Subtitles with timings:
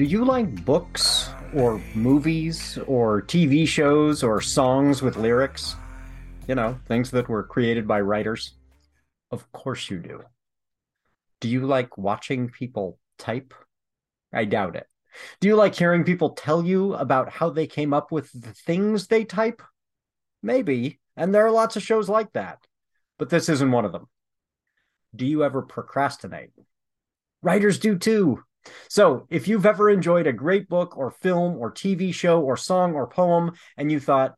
[0.00, 5.76] Do you like books or movies or TV shows or songs with lyrics?
[6.48, 8.54] You know, things that were created by writers?
[9.30, 10.22] Of course you do.
[11.42, 13.52] Do you like watching people type?
[14.32, 14.86] I doubt it.
[15.38, 19.06] Do you like hearing people tell you about how they came up with the things
[19.06, 19.60] they type?
[20.42, 20.98] Maybe.
[21.14, 22.66] And there are lots of shows like that.
[23.18, 24.08] But this isn't one of them.
[25.14, 26.52] Do you ever procrastinate?
[27.42, 28.42] Writers do too.
[28.88, 32.94] So, if you've ever enjoyed a great book or film or TV show or song
[32.94, 34.34] or poem, and you thought,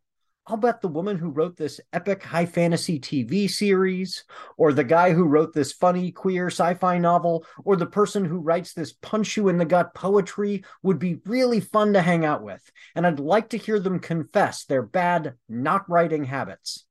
[0.47, 4.25] I'll bet the woman who wrote this epic high fantasy TV series,
[4.57, 8.39] or the guy who wrote this funny queer sci fi novel, or the person who
[8.39, 12.43] writes this punch you in the gut poetry would be really fun to hang out
[12.43, 12.73] with.
[12.97, 16.87] And I'd like to hear them confess their bad not writing habits.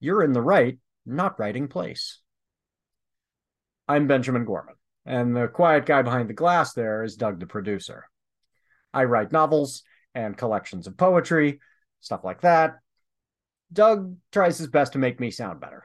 [0.00, 2.18] You're in the right, not writing place.
[3.86, 4.74] I'm Benjamin Gorman.
[5.06, 8.08] And the quiet guy behind the glass there is Doug, the producer.
[8.92, 11.60] I write novels and collections of poetry,
[12.00, 12.78] stuff like that.
[13.72, 15.84] Doug tries his best to make me sound better.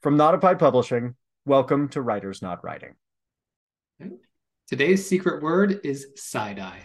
[0.00, 2.94] From Not Publishing, welcome to Writers Not Writing.
[4.66, 6.80] Today's secret word is side eye.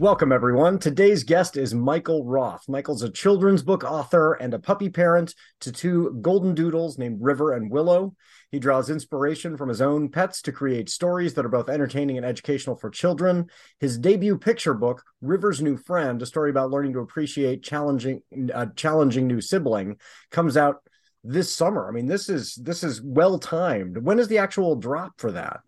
[0.00, 0.80] Welcome, everyone.
[0.80, 2.68] Today's guest is Michael Roth.
[2.68, 7.52] Michael's a children's book author and a puppy parent to two golden doodles named River
[7.52, 8.16] and Willow.
[8.50, 12.26] He draws inspiration from his own pets to create stories that are both entertaining and
[12.26, 13.46] educational for children.
[13.78, 18.20] His debut picture book, River's New Friend, a story about learning to appreciate challenging
[18.52, 19.98] a challenging new sibling,
[20.32, 20.78] comes out
[21.22, 21.88] this summer.
[21.88, 23.98] I mean, this is this is well timed.
[23.98, 25.60] When is the actual drop for that?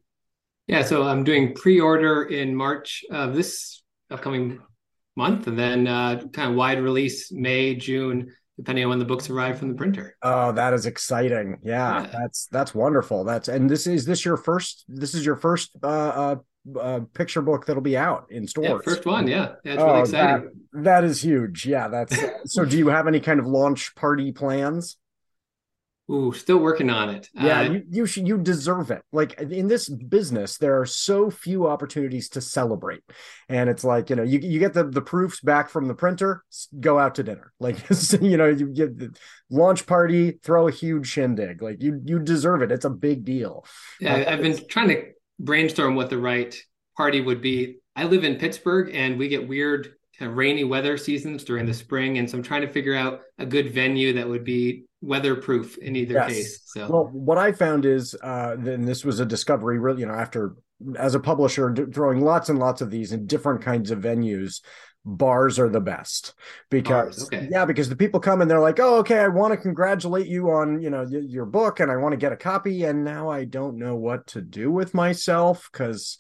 [0.67, 4.61] Yeah, so I'm doing pre-order in March of this upcoming
[5.17, 9.31] month, and then uh, kind of wide release May, June, depending on when the books
[9.31, 10.17] arrive from the printer.
[10.23, 11.59] Oh, that is exciting!
[11.63, 12.11] Yeah, yeah.
[12.13, 13.25] that's that's wonderful.
[13.25, 14.85] That's and this is this your first.
[14.89, 16.37] This is your first uh, uh,
[16.79, 18.69] uh picture book that'll be out in stores.
[18.69, 19.27] Yeah, first one.
[19.27, 20.51] Yeah, yeah oh, really exciting.
[20.73, 21.67] That, that is huge.
[21.67, 22.65] Yeah, that's so.
[22.65, 24.97] Do you have any kind of launch party plans?
[26.09, 27.29] Ooh, still working on it.
[27.35, 29.03] Yeah, uh, you you should you deserve it.
[29.13, 33.03] Like in this business, there are so few opportunities to celebrate,
[33.49, 36.45] and it's like you know you you get the the proofs back from the printer,
[36.79, 37.53] go out to dinner.
[37.61, 37.79] Like
[38.21, 39.17] you know you get the
[39.51, 41.61] launch party, throw a huge shindig.
[41.61, 42.71] Like you you deserve it.
[42.71, 43.65] It's a big deal.
[43.99, 45.03] Yeah, uh, I've been trying to
[45.41, 46.55] brainstorm what the right
[46.97, 47.79] party would be.
[47.97, 51.75] I live in Pittsburgh, and we get weird kind of rainy weather seasons during the
[51.75, 55.79] spring, and so I'm trying to figure out a good venue that would be weatherproof
[55.79, 56.29] in either yes.
[56.29, 56.61] case.
[56.67, 59.79] So, well, what I found is, uh, then this was a discovery.
[59.79, 60.57] Really, you know, after
[60.99, 64.61] as a publisher throwing lots and lots of these in different kinds of venues,
[65.07, 66.35] bars are the best
[66.69, 67.49] because okay.
[67.49, 70.51] yeah because the people come and they're like oh okay i want to congratulate you
[70.51, 73.45] on you know your book and i want to get a copy and now i
[73.45, 76.19] don't know what to do with myself because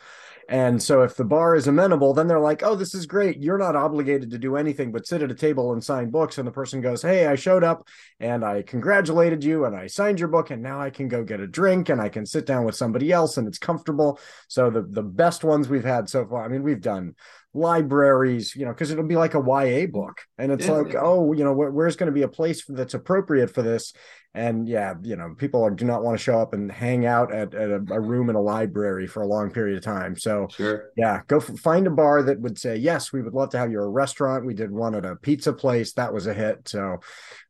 [0.48, 3.42] and so if the bar is amenable, then they're like, oh, this is great.
[3.42, 6.38] You're not obligated to do anything but sit at a table and sign books.
[6.38, 7.88] And the person goes, hey, I showed up
[8.20, 10.50] and I congratulated you and I signed your book.
[10.50, 13.10] And now I can go get a drink and I can sit down with somebody
[13.10, 14.20] else and it's comfortable.
[14.46, 17.16] So the, the best ones we've had so far, I mean, we've done
[17.52, 20.22] libraries, you know, because it'll be like a YA book.
[20.38, 22.94] And it's yeah, like, oh, you know, where, where's going to be a place that's
[22.94, 23.94] appropriate for this?
[24.36, 27.32] And yeah, you know, people are, do not want to show up and hang out
[27.32, 30.14] at, at a, a, room in a library for a long period of time.
[30.14, 30.90] So sure.
[30.94, 33.80] yeah, go find a bar that would say, yes, we would love to have you
[33.80, 34.44] a restaurant.
[34.44, 35.94] We did one at a pizza place.
[35.94, 36.68] That was a hit.
[36.68, 36.98] So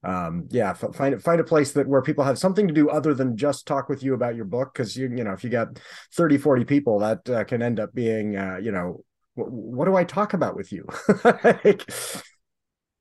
[0.05, 3.15] um, yeah, f- find find a place that where people have something to do other
[3.15, 4.73] than just talk with you about your book.
[4.73, 5.81] Cause you, you know, if you got
[6.15, 9.03] 30, 40 people that uh, can end up being, uh, you know,
[9.35, 10.87] what do I talk about with you?
[11.25, 11.85] like,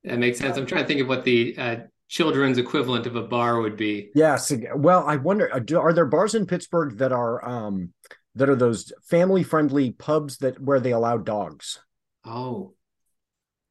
[0.03, 0.57] that makes sense.
[0.57, 1.75] I'm trying to think of what the uh,
[2.07, 4.09] children's equivalent of a bar would be.
[4.15, 4.51] Yes.
[4.75, 7.93] Well, I wonder, uh, are there bars in Pittsburgh that are um,
[8.35, 11.79] that are those family friendly pubs that where they allow dogs?
[12.25, 12.73] Oh,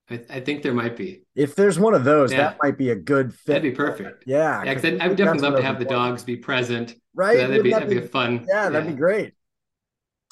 [0.08, 1.22] I, I, think there might be.
[1.34, 2.38] If there's one of those, yeah.
[2.38, 3.46] that might be a good fit.
[3.46, 4.24] That'd be perfect.
[4.26, 4.70] Yeah, yeah.
[4.70, 6.94] I would definitely love to have the dogs be present.
[7.14, 7.38] Right.
[7.38, 8.46] So that'd, be, that'd be, be, a fun.
[8.48, 9.34] Yeah, that'd be great.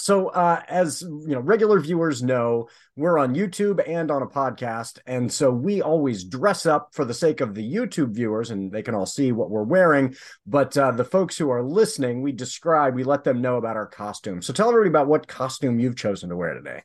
[0.03, 4.99] So, uh, as you know, regular viewers know, we're on YouTube and on a podcast,
[5.07, 8.83] and so we always dress up for the sake of the YouTube viewers, and they
[8.83, 10.17] can all see what we're wearing.
[10.45, 13.87] But uh, the folks who are listening, we describe, we let them know about our
[13.87, 14.43] costume.
[14.43, 16.83] So, tell everybody about what costume you've chosen to wear today.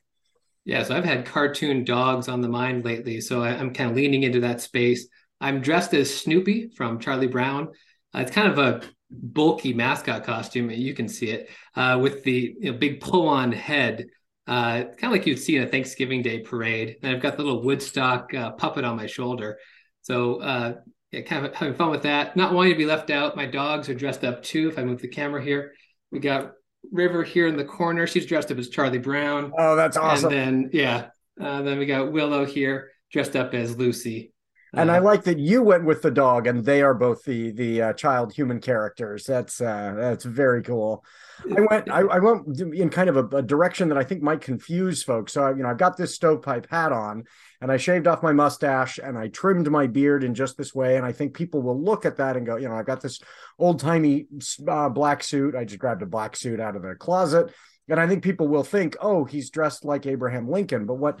[0.64, 3.96] Yeah, so I've had cartoon dogs on the mind lately, so I, am kind of
[3.96, 5.08] leaning into that space.
[5.40, 7.70] I'm dressed as Snoopy from Charlie Brown.
[8.14, 10.70] Uh, it's kind of a bulky mascot costume.
[10.70, 14.06] You can see it uh, with the you know, big pull on head,
[14.46, 16.96] uh, kind of like you'd see in a Thanksgiving Day parade.
[17.02, 19.58] And I've got the little Woodstock uh, puppet on my shoulder.
[20.02, 20.74] So uh,
[21.10, 22.36] yeah, kind of having fun with that.
[22.36, 23.36] Not wanting to be left out.
[23.36, 24.68] My dogs are dressed up too.
[24.68, 25.72] If I move the camera here,
[26.10, 26.52] we got
[26.92, 28.06] River here in the corner.
[28.06, 29.52] She's dressed up as Charlie Brown.
[29.58, 30.32] Oh, that's awesome.
[30.32, 31.06] And then yeah,
[31.40, 34.32] uh, then we got Willow here dressed up as Lucy.
[34.74, 37.82] And I like that you went with the dog, and they are both the the
[37.82, 39.24] uh, child human characters.
[39.24, 41.04] That's uh, that's very cool.
[41.56, 44.40] I went I, I went in kind of a, a, direction that I think might
[44.40, 45.32] confuse folks.
[45.32, 47.24] So I, you know I've got this stovepipe hat on,
[47.60, 50.96] and I shaved off my mustache and I trimmed my beard in just this way.
[50.96, 53.20] And I think people will look at that and go, you know, I've got this
[53.58, 54.26] old timey
[54.66, 55.56] uh, black suit.
[55.56, 57.52] I just grabbed a black suit out of the closet.
[57.88, 60.86] And I think people will think, oh, he's dressed like Abraham Lincoln.
[60.86, 61.20] But what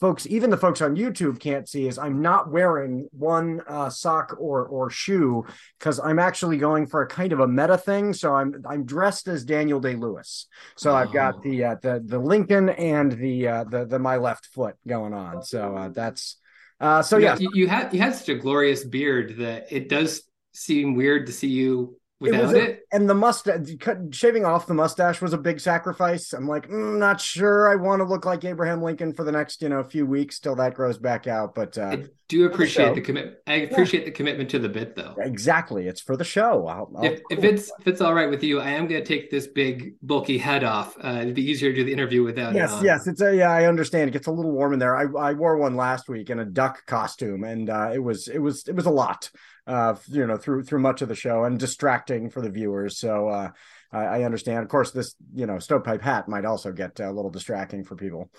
[0.00, 4.36] folks, even the folks on YouTube can't see is I'm not wearing one uh, sock
[4.38, 5.44] or or shoe
[5.78, 8.12] because I'm actually going for a kind of a meta thing.
[8.12, 10.46] So I'm I'm dressed as Daniel Day Lewis.
[10.76, 10.94] So oh.
[10.94, 14.76] I've got the uh, the the Lincoln and the uh, the the my left foot
[14.86, 15.42] going on.
[15.42, 16.38] So uh, that's
[16.80, 17.36] uh, so yeah.
[17.38, 20.22] You, you had you had such a glorious beard that it does
[20.52, 22.80] seem weird to see you without it, it.
[22.92, 23.68] and the mustache
[24.10, 26.32] shaving off the mustache was a big sacrifice.
[26.32, 29.60] I'm like mm, not sure i want to look like abraham lincoln for the next
[29.60, 32.94] you know few weeks till that grows back out but uh, i do appreciate the,
[32.94, 34.06] the commitment i appreciate yeah.
[34.06, 35.14] the commitment to the bit though.
[35.18, 35.86] Exactly.
[35.86, 36.66] It's for the show.
[36.66, 39.06] I'll, I'll, if, if, it's if it's all right with you i am going to
[39.06, 40.96] take this big bulky head off.
[41.02, 43.06] Uh, it'd be easier to do the interview without yes yes.
[43.06, 44.08] It's a yeah i understand.
[44.08, 44.96] It gets a little warm in there.
[44.96, 48.38] I, I wore one last week in a duck costume and uh, it was it
[48.38, 49.30] was it was a lot
[49.66, 52.98] uh, you know, through through much of the show and distracting for the viewers.
[52.98, 53.50] So uh,
[53.92, 54.60] I, I understand.
[54.60, 58.30] Of course, this you know stovepipe hat might also get a little distracting for people.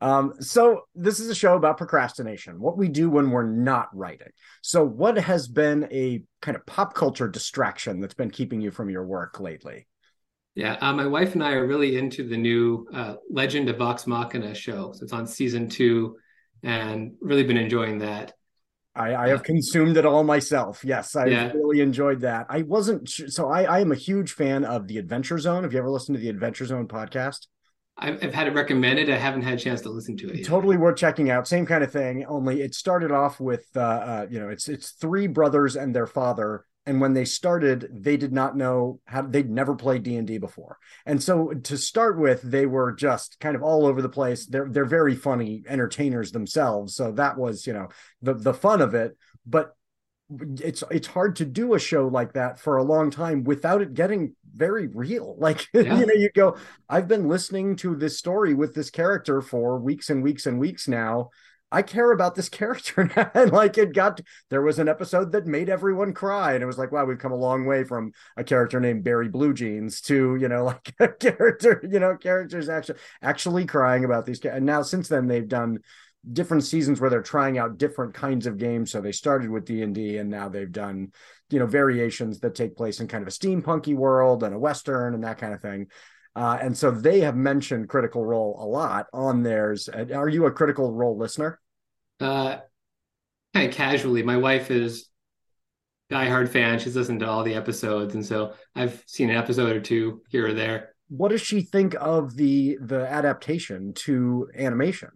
[0.00, 4.28] Um, so this is a show about procrastination, what we do when we're not writing.
[4.62, 8.90] So what has been a kind of pop culture distraction that's been keeping you from
[8.90, 9.88] your work lately?
[10.54, 14.06] Yeah, uh, my wife and I are really into the new uh, Legend of Vox
[14.06, 14.92] Machina show.
[14.92, 16.16] So it's on season two,
[16.62, 18.32] and really been enjoying that.
[18.98, 20.84] I, I have consumed it all myself.
[20.84, 21.52] Yes, I yeah.
[21.52, 22.46] really enjoyed that.
[22.48, 23.48] I wasn't so.
[23.48, 25.62] I, I am a huge fan of the Adventure Zone.
[25.62, 27.46] Have you ever listened to the Adventure Zone podcast?
[27.96, 29.10] I've, I've had it recommended.
[29.10, 30.36] I haven't had a chance to listen to it.
[30.36, 30.46] Yet.
[30.46, 31.48] Totally worth checking out.
[31.48, 32.24] Same kind of thing.
[32.26, 36.06] Only it started off with, uh, uh, you know, it's it's three brothers and their
[36.06, 40.78] father and when they started they did not know how they'd never played d&d before.
[41.04, 44.46] And so to start with they were just kind of all over the place.
[44.46, 46.96] They're they're very funny entertainers themselves.
[46.96, 47.88] So that was you know
[48.22, 49.16] the the fun of it.
[49.46, 49.76] But
[50.30, 53.94] it's it's hard to do a show like that for a long time without it
[53.94, 55.36] getting very real.
[55.48, 55.98] Like yeah.
[55.98, 56.56] you know you go
[56.88, 60.88] i've been listening to this story with this character for weeks and weeks and weeks
[60.88, 61.30] now
[61.70, 64.20] I care about this character and like it got
[64.50, 67.32] there was an episode that made everyone cry and it was like wow we've come
[67.32, 71.08] a long way from a character named Barry Blue Jeans to you know like a
[71.08, 75.78] character you know characters actually actually crying about these and now since then they've done
[76.32, 78.90] different seasons where they're trying out different kinds of games.
[78.90, 81.12] So they started with D&D and now they've done
[81.50, 85.14] you know variations that take place in kind of a steampunky world and a western
[85.14, 85.86] and that kind of thing
[86.38, 89.88] uh, and so they have mentioned Critical Role a lot on theirs.
[89.88, 91.58] Uh, are you a Critical Role listener?
[92.20, 92.58] Uh,
[93.52, 94.22] kind of casually.
[94.22, 95.08] My wife is
[96.12, 96.78] diehard fan.
[96.78, 100.46] She's listened to all the episodes, and so I've seen an episode or two here
[100.46, 100.94] or there.
[101.08, 105.10] What does she think of the the adaptation to animation?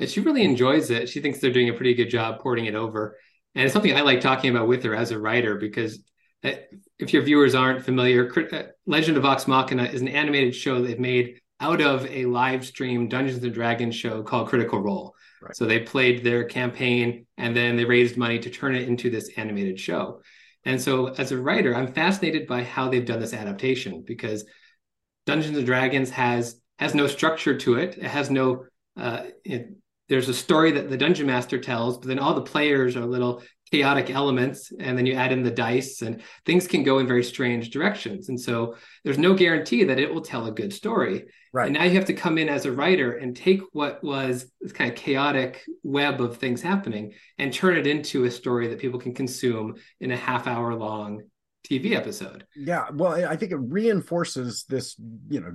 [0.00, 1.08] And she really enjoys it.
[1.08, 3.16] She thinks they're doing a pretty good job porting it over,
[3.54, 6.02] and it's something I like talking about with her as a writer because
[6.44, 10.98] if your viewers aren't familiar, uh, Legend of Vox Machina is an animated show they've
[10.98, 15.14] made out of a live stream Dungeons and Dragons show called Critical Role.
[15.40, 15.56] Right.
[15.56, 19.30] So they played their campaign and then they raised money to turn it into this
[19.36, 20.20] animated show.
[20.64, 24.44] And so as a writer, I'm fascinated by how they've done this adaptation because
[25.26, 27.96] Dungeons and Dragons has has no structure to it.
[27.98, 28.64] It has no
[28.96, 29.70] uh, it,
[30.08, 33.42] there's a story that the dungeon master tells, but then all the players are little
[33.70, 37.24] chaotic elements and then you add in the dice and things can go in very
[37.24, 38.28] strange directions.
[38.28, 41.26] And so there's no guarantee that it will tell a good story.
[41.52, 41.66] Right.
[41.66, 44.72] And now you have to come in as a writer and take what was this
[44.72, 49.00] kind of chaotic web of things happening and turn it into a story that people
[49.00, 51.22] can consume in a half hour long
[51.64, 52.44] TV episode.
[52.54, 54.96] Yeah, well, I think it reinforces this,
[55.28, 55.54] you know,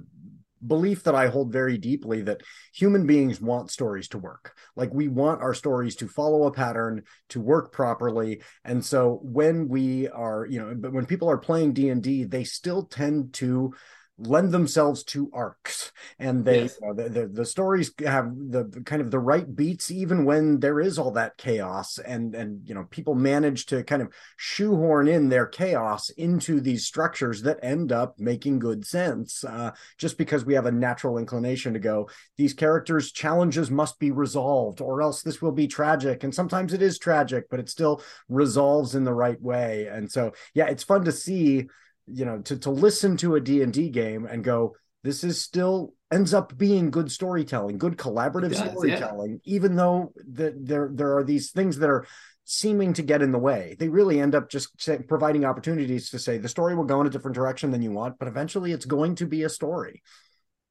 [0.65, 2.41] belief that I hold very deeply that
[2.73, 4.55] human beings want stories to work.
[4.75, 8.41] Like we want our stories to follow a pattern, to work properly.
[8.63, 12.83] And so when we are, you know, but when people are playing D&D, they still
[12.83, 13.73] tend to
[14.19, 15.91] lend themselves to arcs.
[16.17, 16.79] And they Yes.
[16.81, 20.25] you know, the, the the stories have the the kind of the right beats even
[20.25, 21.97] when there is all that chaos.
[21.99, 26.85] And and you know people manage to kind of shoehorn in their chaos into these
[26.85, 31.73] structures that end up making good sense uh, just because we have a natural inclination
[31.73, 36.23] to go these characters challenges must be resolved or else this will be tragic.
[36.23, 39.87] And sometimes it is tragic but it still resolves in the right way.
[39.87, 41.67] And so yeah it's fun to see
[42.13, 46.33] you know to to listen to a D&D game and go this is still ends
[46.33, 48.69] up being good storytelling good collaborative does, yeah.
[48.71, 52.05] storytelling even though the, there there are these things that are
[52.45, 56.17] seeming to get in the way they really end up just say, providing opportunities to
[56.17, 58.85] say the story will go in a different direction than you want but eventually it's
[58.85, 60.01] going to be a story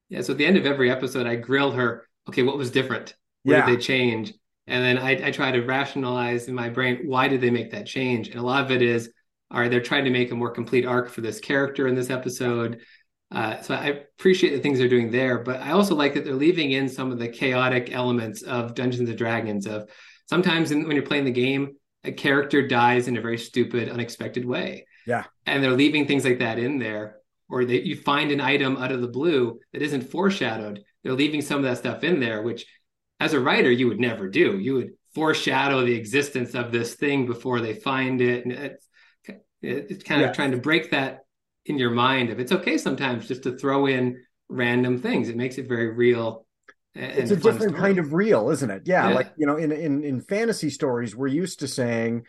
[0.09, 0.21] Yeah.
[0.21, 2.07] So at the end of every episode, I grill her.
[2.27, 3.15] Okay, what was different?
[3.43, 3.65] What Yeah.
[3.65, 4.33] did they change?
[4.67, 7.85] And then I, I try to rationalize in my brain why did they make that
[7.85, 8.29] change?
[8.29, 9.11] And a lot of it is,
[9.51, 12.09] all right, they're trying to make a more complete arc for this character in this
[12.09, 12.81] episode.
[13.31, 16.33] Uh, so I appreciate the things they're doing there, but I also like that they're
[16.33, 19.67] leaving in some of the chaotic elements of Dungeons and Dragons.
[19.67, 19.89] Of
[20.27, 24.45] sometimes in, when you're playing the game, a character dies in a very stupid, unexpected
[24.45, 24.85] way.
[25.05, 25.23] Yeah.
[25.47, 27.17] and they're leaving things like that in there,
[27.49, 30.83] or that you find an item out of the blue that isn't foreshadowed.
[31.03, 32.67] They're leaving some of that stuff in there, which
[33.19, 34.59] as a writer you would never do.
[34.59, 38.87] You would foreshadow the existence of this thing before they find it, and it's
[39.61, 40.29] it's kind Yeah.
[40.29, 41.21] of trying to break that
[41.65, 42.29] in your mind.
[42.29, 45.29] Of it's okay sometimes just to throw in random things.
[45.29, 46.45] It makes it very real.
[46.95, 47.79] and it's a different story.
[47.79, 49.15] kind of real isn't it yeah, Yeah.
[49.15, 52.25] like you know in in in fantasy stories we're used to saying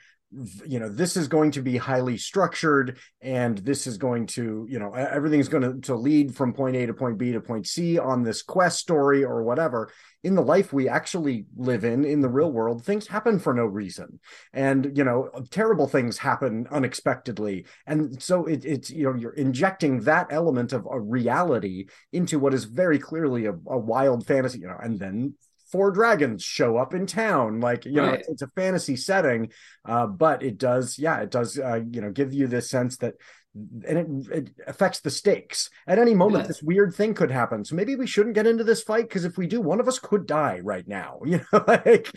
[0.65, 4.79] you know this is going to be highly structured and this is going to you
[4.79, 7.99] know everything's going to, to lead from point a to point b to point c
[7.99, 9.91] on this quest story or whatever.
[10.23, 13.65] In the life we actually live in in the real world things happen for no
[13.65, 14.21] reason.
[14.53, 17.67] And you know terrible things happen unexpectedly.
[17.87, 22.55] And so it, it's you know you're injecting that element of a reality into what
[22.55, 25.35] is very clearly a, a wild fantasy you know and then
[25.71, 28.21] four dragons show up in town like you know Right.
[28.21, 29.51] it's, it's a fantasy setting
[29.85, 33.15] uh, but it does yeah it does uh, you know give you this sense that
[33.53, 35.71] and it, it affects the stakes.
[35.89, 37.65] At any moment this weird thing could happen.
[37.65, 39.99] So maybe we shouldn't get into this fight because if we do one of us
[39.99, 42.11] could die right now you know like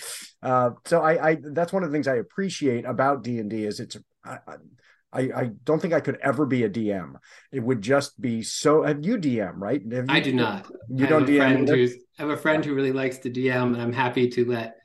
[0.44, 3.98] uh so i i that's one of the things i appreciate about d&d is it's
[4.24, 4.38] I,
[5.14, 7.14] I I, don't think I could ever be a DM.
[7.52, 8.84] It would just be so.
[8.84, 9.82] Have you DM right?
[9.92, 10.70] Have I do not.
[10.90, 11.92] You I don't have a DM.
[12.20, 14.76] I have a friend who really likes to DM, and I'm happy to let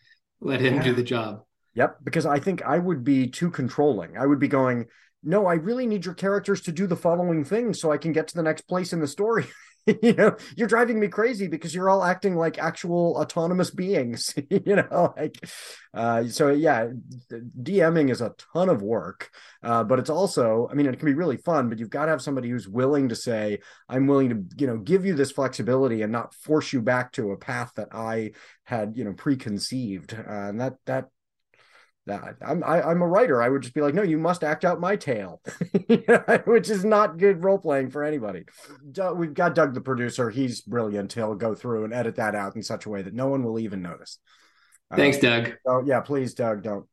[0.41, 1.43] let him do the job.
[1.75, 4.17] Yep, because I think I would be too controlling.
[4.17, 4.87] I would be going,
[5.23, 8.29] no, I really need your characters to do the following thing so I can get
[8.29, 9.47] to the next place in the story.
[10.02, 14.35] you know, you're driving me crazy because you're all acting like actual autonomous beings.
[14.50, 15.37] you know, like
[15.95, 16.88] uh so yeah,
[17.30, 19.30] DMing is a ton of work.
[19.62, 22.11] Uh, but it's also, I mean, it can be really fun, but you've got to
[22.11, 26.02] have somebody who's willing to say, I'm willing to, you know, give you this flexibility
[26.02, 28.33] and not force you back to a path that I
[28.64, 30.14] had, you know, preconceived.
[30.14, 31.09] Uh, and that that
[32.11, 33.43] I'm I, I'm a writer.
[33.43, 35.41] I would just be like, no, you must act out my tale,
[36.45, 38.45] which is not good role playing for anybody.
[39.15, 40.31] We've got Doug, the producer.
[40.31, 41.12] He's brilliant.
[41.12, 43.59] He'll go through and edit that out in such a way that no one will
[43.59, 44.19] even notice.
[44.91, 45.53] Uh, Thanks, Doug.
[45.67, 46.87] so yeah, please, Doug, don't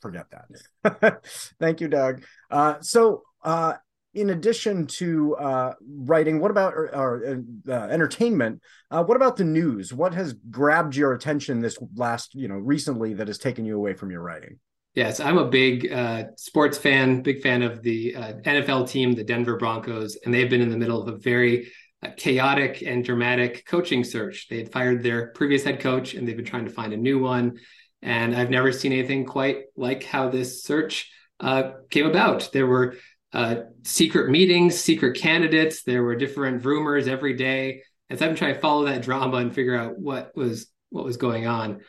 [0.00, 1.22] forget that.
[1.60, 2.22] Thank you, Doug.
[2.50, 3.74] Uh, so, uh,
[4.14, 8.60] in addition to uh, writing, what about or, or, uh, entertainment?
[8.90, 9.92] Uh, what about the news?
[9.92, 13.94] What has grabbed your attention this last, you know, recently that has taken you away
[13.94, 14.58] from your writing?
[14.94, 19.22] Yes, I'm a big uh, sports fan, big fan of the uh, NFL team, the
[19.22, 21.70] Denver Broncos, and they've been in the middle of a very
[22.02, 24.48] uh, chaotic and dramatic coaching search.
[24.48, 27.20] They had fired their previous head coach, and they've been trying to find a new
[27.20, 27.58] one.
[28.02, 32.50] And I've never seen anything quite like how this search uh, came about.
[32.52, 32.96] There were
[33.32, 35.82] uh, secret meetings, secret candidates.
[35.82, 39.54] There were different rumors every day, and so been trying to follow that drama and
[39.54, 41.80] figure out what was what was going on.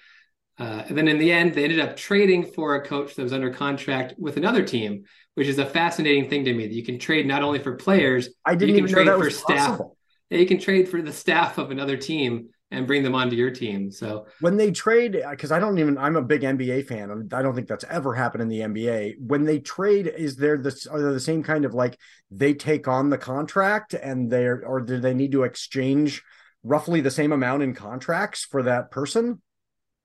[0.60, 3.34] Uh, and then in the end, they ended up trading for a coach that was
[3.34, 6.68] under contract with another team, which is a fascinating thing to me.
[6.68, 9.08] That you can trade not only for players, I didn't you can even know trade
[9.08, 9.70] that for was staff.
[9.70, 9.98] possible.
[10.30, 13.92] you can trade for the staff of another team and bring them onto your team.
[13.92, 17.30] So When they trade, because I don't even, I'm a big NBA fan.
[17.34, 19.16] I don't think that's ever happened in the NBA.
[19.20, 22.00] When they trade, is there this, are there the same kind of like
[22.32, 26.24] they take on the contract and they're, or do they need to exchange
[26.64, 29.42] roughly the same amount in contracts for that person?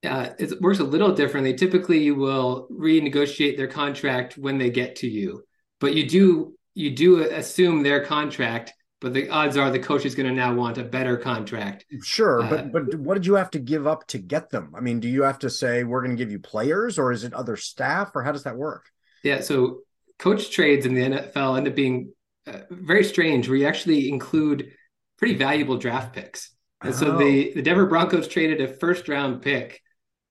[0.04, 1.54] uh, it works a little differently.
[1.54, 5.42] Typically, you will renegotiate their contract when they get to you,
[5.80, 8.73] but you do you do assume their contract.
[9.00, 11.85] But the odds are the coach is going to now want a better contract.
[12.03, 14.73] Sure, Uh, but but what did you have to give up to get them?
[14.75, 17.23] I mean, do you have to say we're going to give you players, or is
[17.23, 18.91] it other staff, or how does that work?
[19.23, 19.81] Yeah, so
[20.19, 22.12] coach trades in the NFL end up being
[22.47, 24.73] uh, very strange where you actually include
[25.19, 26.50] pretty valuable draft picks.
[26.83, 26.97] And oh.
[26.97, 29.83] so the, the Denver Broncos traded a first round pick,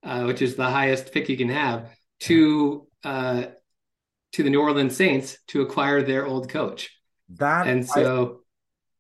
[0.04, 1.90] uh, which is the highest pick you can have,
[2.22, 3.44] to uh,
[4.34, 6.92] to the New Orleans Saints to acquire their old coach.
[7.30, 8.42] That and so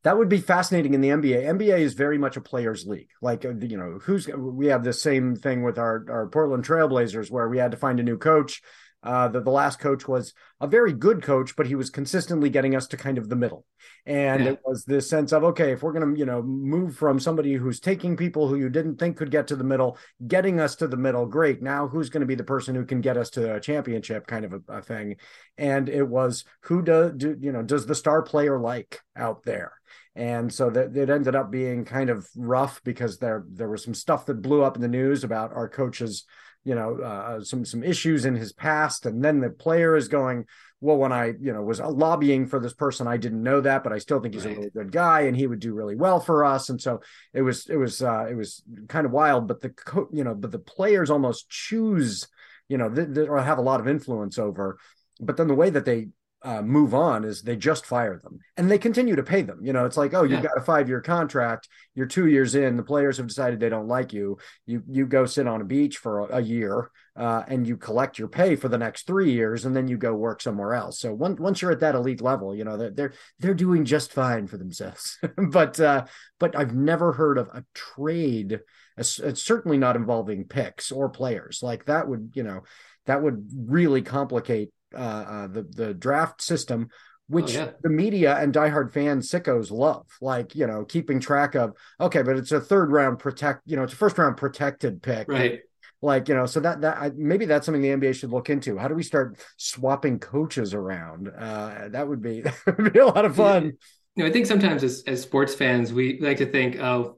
[0.05, 1.45] that would be fascinating in the NBA.
[1.45, 3.09] NBA is very much a players' league.
[3.23, 7.31] Like uh, you know, who's we have the same thing with our our Portland Trailblazers
[7.31, 8.61] where we had to find a new coach.
[9.01, 12.75] Uh, the, the last coach was a very good coach, but he was consistently getting
[12.75, 13.63] us to kind of the middle.
[14.07, 14.51] And yeah.
[14.51, 17.53] it was this sense of, okay, if we're going to, you know, move from somebody
[17.53, 20.87] who's taking people who you didn't think could get to the middle, getting us to
[20.87, 21.61] the middle, great.
[21.61, 24.43] Now who's going to be the person who can get us to a championship kind
[24.43, 25.17] of a, a thing?
[25.55, 29.73] And it was who does, do, you know, does the star player like out there?
[30.15, 33.93] And so that it ended up being kind of rough because there there was some
[33.93, 36.25] stuff that blew up in the news about our coaches
[36.63, 40.45] you know uh, some some issues in his past and then the player is going
[40.81, 43.93] well when i you know was lobbying for this person i didn't know that but
[43.93, 44.55] i still think he's right.
[44.55, 46.99] a really good guy and he would do really well for us and so
[47.33, 50.33] it was it was uh it was kind of wild but the co- you know
[50.33, 52.27] but the players almost choose
[52.67, 54.77] you know th- th- or have a lot of influence over
[55.19, 56.07] but then the way that they
[56.45, 59.59] uh, move on is they just fire them and they continue to pay them.
[59.63, 60.43] You know, it's like, oh, you've yeah.
[60.43, 61.67] got a five year contract.
[61.95, 62.77] You're two years in.
[62.77, 64.37] The players have decided they don't like you.
[64.67, 68.19] You you go sit on a beach for a, a year uh, and you collect
[68.19, 70.99] your pay for the next three years, and then you go work somewhere else.
[70.99, 74.13] So once once you're at that elite level, you know they're they're, they're doing just
[74.13, 75.17] fine for themselves.
[75.49, 76.05] but uh,
[76.39, 78.59] but I've never heard of a trade.
[78.97, 81.63] It's, it's certainly not involving picks or players.
[81.63, 82.61] Like that would you know
[83.07, 86.89] that would really complicate uh, uh, the the draft system,
[87.27, 87.71] which oh, yeah.
[87.81, 90.05] the media and diehard fans sickos love.
[90.21, 93.61] Like you know, keeping track of okay, but it's a third round protect.
[93.65, 95.27] You know, it's a first round protected pick.
[95.27, 95.61] Right.
[96.01, 98.77] Like you know, so that that maybe that's something the NBA should look into.
[98.77, 101.29] How do we start swapping coaches around?
[101.29, 103.73] Uh, that would be that would be a lot of fun.
[104.15, 107.17] You know, I think sometimes as as sports fans, we like to think, oh,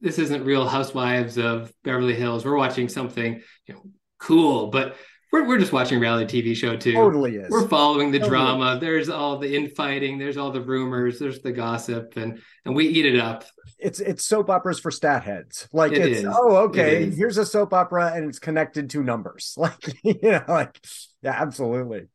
[0.00, 2.44] this isn't Real Housewives of Beverly Hills.
[2.44, 3.82] We're watching something you know,
[4.18, 4.96] cool, but
[5.32, 6.92] we're, we're just watching a reality TV show too.
[6.92, 7.50] Totally is.
[7.50, 8.36] We're following the totally.
[8.36, 8.78] drama.
[8.78, 10.18] There's all the infighting.
[10.18, 11.18] There's all the rumors.
[11.18, 13.44] There's the gossip, and and we eat it up.
[13.78, 15.68] It's it's soap operas for stat heads.
[15.72, 16.26] Like it it's is.
[16.28, 19.56] oh okay, it here's a soap opera and it's connected to numbers.
[19.62, 20.78] Like you know, like
[21.22, 22.08] yeah, absolutely.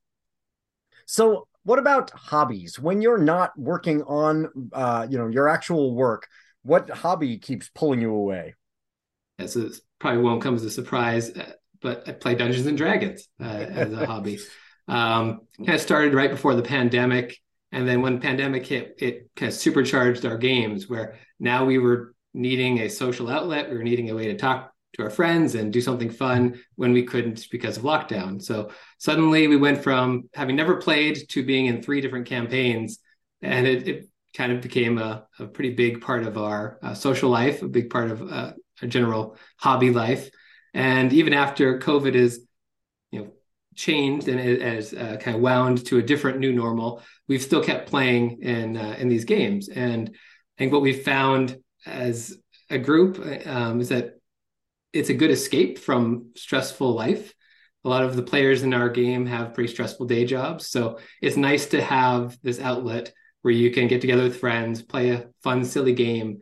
[1.05, 2.79] So what about hobbies?
[2.79, 6.27] When you're not working on uh, you know, your actual work,
[6.61, 8.55] what hobby keeps pulling you away?
[9.39, 11.31] Yeah, so probably won't come as a surprise
[11.81, 14.39] but I play Dungeons and Dragons uh, as a hobby.
[14.87, 17.37] Um, kind of started right before the pandemic,
[17.71, 20.87] and then when the pandemic hit, it kind of supercharged our games.
[20.87, 24.71] Where now we were needing a social outlet, we were needing a way to talk
[24.93, 28.41] to our friends and do something fun when we couldn't because of lockdown.
[28.41, 32.99] So suddenly we went from having never played to being in three different campaigns,
[33.41, 37.29] and it, it kind of became a, a, pretty big part of our uh, social
[37.29, 40.29] life, a big part of uh, a general hobby life.
[40.77, 42.45] And even after COVID is,
[43.09, 43.31] you know,
[43.75, 47.89] changed and has uh, kind of wound to a different new normal, we've still kept
[47.89, 49.69] playing in uh, in these games.
[49.69, 52.37] And I think what we've found as
[52.69, 54.19] a group um, is that
[54.93, 57.33] it's a good escape from stressful life.
[57.83, 61.37] A lot of the players in our game have pretty stressful day jobs, so it's
[61.37, 63.11] nice to have this outlet
[63.41, 66.41] where you can get together with friends, play a fun, silly game,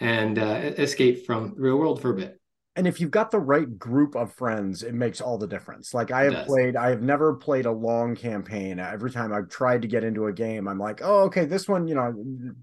[0.00, 2.40] and uh, escape from the real world for a bit
[2.76, 5.94] and if you've got the right group of friends, it makes all the difference.
[5.94, 8.78] Like I have played, I have never played a long campaign.
[8.78, 11.88] Every time I've tried to get into a game, I'm like, oh, okay, this one,
[11.88, 12.14] you know,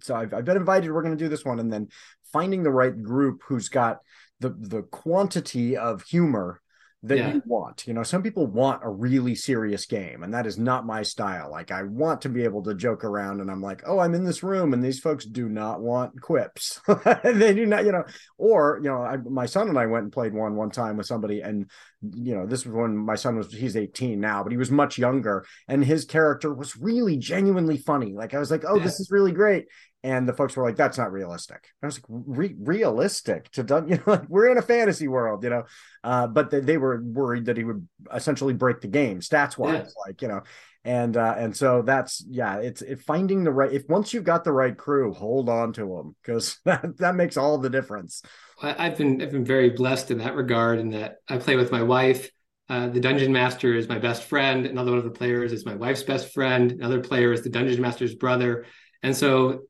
[0.04, 0.92] so I've, I've been invited.
[0.92, 1.90] We're going to do this one, and then
[2.32, 4.00] finding the right group who's got
[4.40, 6.62] the the quantity of humor
[7.04, 7.34] that yeah.
[7.34, 7.86] you want.
[7.86, 11.52] You know, some people want a really serious game, and that is not my style.
[11.52, 14.24] Like, I want to be able to joke around, and I'm like, oh, I'm in
[14.24, 16.80] this room, and these folks do not want quips.
[17.24, 18.06] they do not, you know.
[18.38, 21.06] Or, you know, I, my son and I went and played one one time with
[21.06, 21.70] somebody, and
[22.16, 24.98] you know, this was when my son was he's 18 now, but he was much
[24.98, 28.14] younger, and his character was really genuinely funny.
[28.14, 28.84] Like, I was like, oh, yeah.
[28.84, 29.68] this is really great
[30.04, 33.88] and the folks were like that's not realistic i was like Re- realistic to done
[33.90, 35.64] you know like we're in a fantasy world you know
[36.04, 39.74] uh, but they, they, were worried that he would essentially break the game stats wise
[39.74, 40.04] yeah.
[40.06, 40.42] like you know
[40.86, 44.44] and uh, and so that's yeah it's it, finding the right if once you've got
[44.44, 48.22] the right crew hold on to them because that, that makes all the difference
[48.64, 51.84] i've been i've been very blessed in that regard in that i play with my
[51.84, 52.30] wife
[52.70, 55.76] uh, the dungeon master is my best friend another one of the players is my
[55.76, 58.66] wife's best friend another player is the dungeon master's brother
[59.02, 59.64] and so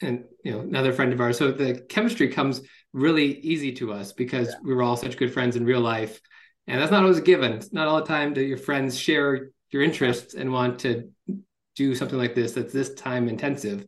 [0.00, 1.38] and you know another friend of ours.
[1.38, 4.56] So the chemistry comes really easy to us because yeah.
[4.62, 6.20] we were all such good friends in real life,
[6.66, 7.52] and that's not always given.
[7.52, 11.10] It's not all the time that your friends share your interests and want to
[11.76, 13.86] do something like this that's this time intensive.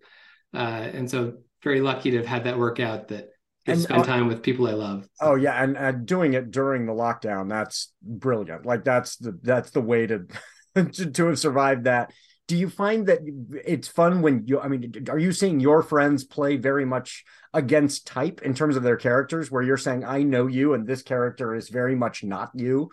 [0.54, 3.28] Uh, and so very lucky to have had that work out that
[3.66, 5.08] and spend time with people I love.
[5.20, 8.66] Oh yeah, and, and doing it during the lockdown, that's brilliant.
[8.66, 10.26] Like that's the that's the way to
[10.74, 12.12] to, to have survived that.
[12.48, 13.20] Do you find that
[13.66, 18.06] it's fun when you I mean, are you seeing your friends play very much against
[18.06, 21.54] type in terms of their characters where you're saying I know you and this character
[21.54, 22.90] is very much not you?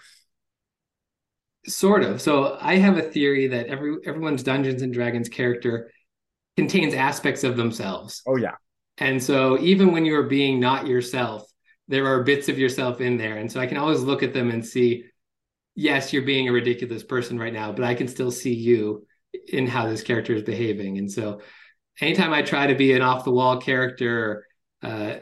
[1.67, 2.21] Sort of.
[2.21, 5.91] So I have a theory that every everyone's Dungeons and Dragons character
[6.57, 8.21] contains aspects of themselves.
[8.27, 8.55] Oh yeah.
[8.97, 11.49] And so even when you're being not yourself,
[11.87, 13.37] there are bits of yourself in there.
[13.37, 15.05] And so I can always look at them and see,
[15.75, 19.05] yes, you're being a ridiculous person right now, but I can still see you
[19.47, 20.97] in how this character is behaving.
[20.97, 21.41] And so
[21.99, 24.45] anytime I try to be an off the wall character,
[24.81, 25.15] uh,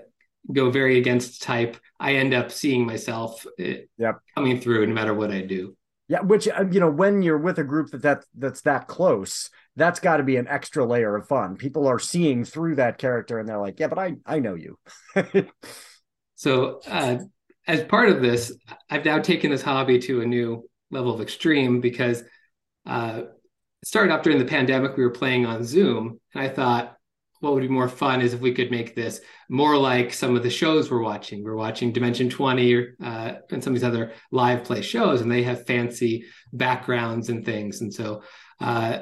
[0.51, 4.19] go very against type, I end up seeing myself uh, yep.
[4.35, 5.75] coming through no matter what I do.
[6.11, 9.49] Yeah, which uh, you know, when you're with a group that, that that's that close,
[9.77, 11.55] that's got to be an extra layer of fun.
[11.55, 14.77] People are seeing through that character and they're like, yeah, but I I know you.
[16.35, 17.19] so uh,
[17.65, 18.51] as part of this,
[18.89, 22.25] I've now taken this hobby to a new level of extreme because
[22.85, 23.21] uh,
[23.81, 24.97] it started off during the pandemic.
[24.97, 26.97] We were playing on Zoom, and I thought,
[27.41, 30.43] what would be more fun is if we could make this more like some of
[30.43, 31.43] the shows we're watching.
[31.43, 35.43] We're watching Dimension 20 uh, and some of these other live play shows, and they
[35.43, 37.81] have fancy backgrounds and things.
[37.81, 38.21] And so
[38.59, 38.99] uh,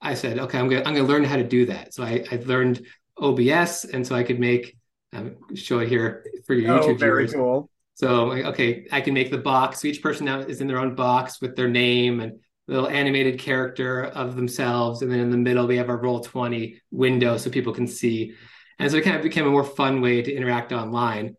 [0.00, 1.94] I said, okay, I'm gonna I'm gonna learn how to do that.
[1.94, 4.76] So I, I learned OBS, and so I could make
[5.14, 7.34] um, show it here for your oh, YouTube very viewers.
[7.34, 7.70] cool.
[7.94, 9.80] So okay, I can make the box.
[9.80, 12.38] So each person now is in their own box with their name and
[12.68, 16.80] little animated character of themselves, and then in the middle we have our roll twenty
[16.90, 18.34] window so people can see.
[18.78, 21.36] And so it kind of became a more fun way to interact online.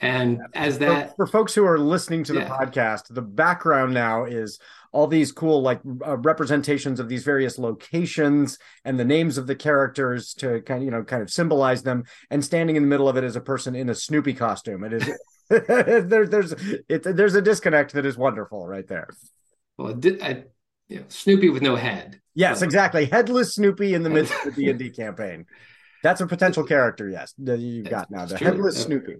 [0.00, 2.48] And as that for, for folks who are listening to the yeah.
[2.48, 4.58] podcast, the background now is
[4.92, 9.56] all these cool like uh, representations of these various locations and the names of the
[9.56, 13.08] characters to kind of you know kind of symbolize them and standing in the middle
[13.08, 15.10] of it is a person in a snoopy costume it is
[15.48, 16.52] there, there's
[16.88, 19.08] it, there's a disconnect that is wonderful right there
[19.76, 20.44] well I,
[20.88, 24.64] you know, snoopy with no head yes exactly headless snoopy in the midst of the
[24.64, 25.46] d&d campaign
[26.02, 29.16] that's a potential character yes that you've got now the headless snoopy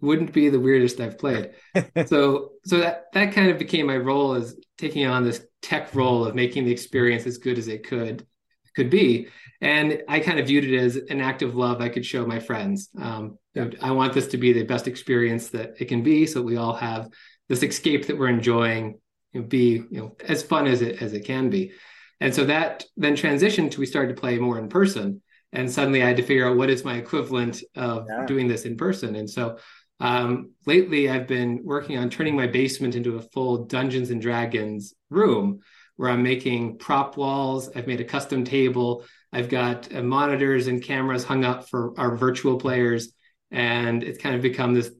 [0.00, 1.50] wouldn't be the weirdest I've played.
[2.06, 6.24] so so that that kind of became my role as taking on this tech role
[6.24, 8.26] of making the experience as good as it could
[8.74, 9.28] could be.
[9.60, 12.38] And I kind of viewed it as an act of love I could show my
[12.40, 12.88] friends.
[13.00, 13.38] Um,
[13.82, 16.74] I want this to be the best experience that it can be, so we all
[16.74, 17.08] have
[17.48, 19.00] this escape that we're enjoying
[19.32, 21.72] you know, be you know as fun as it as it can be.
[22.20, 25.22] And so that then transitioned to we started to play more in person.
[25.52, 28.26] And suddenly I had to figure out what is my equivalent of yeah.
[28.26, 29.16] doing this in person.
[29.16, 29.58] And so
[30.00, 34.94] um, lately, I've been working on turning my basement into a full Dungeons and Dragons
[35.10, 35.60] room
[35.96, 37.68] where I'm making prop walls.
[37.76, 39.04] I've made a custom table.
[39.32, 43.12] I've got uh, monitors and cameras hung up for our virtual players.
[43.50, 44.90] And it's kind of become this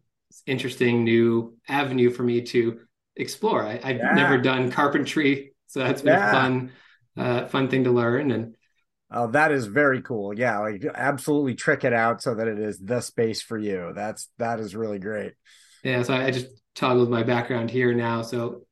[0.46, 2.80] interesting new avenue for me to
[3.20, 3.62] explore.
[3.62, 4.14] I, have yeah.
[4.14, 6.28] never done carpentry, so that's been yeah.
[6.28, 6.72] a fun,
[7.16, 8.30] uh, fun thing to learn.
[8.30, 8.54] And
[9.12, 10.32] Oh, that is very cool.
[10.38, 13.92] Yeah, like absolutely trick it out so that it is the space for you.
[13.94, 15.32] That's that is really great.
[15.82, 18.22] Yeah, so I just toggled my background here now.
[18.22, 18.66] So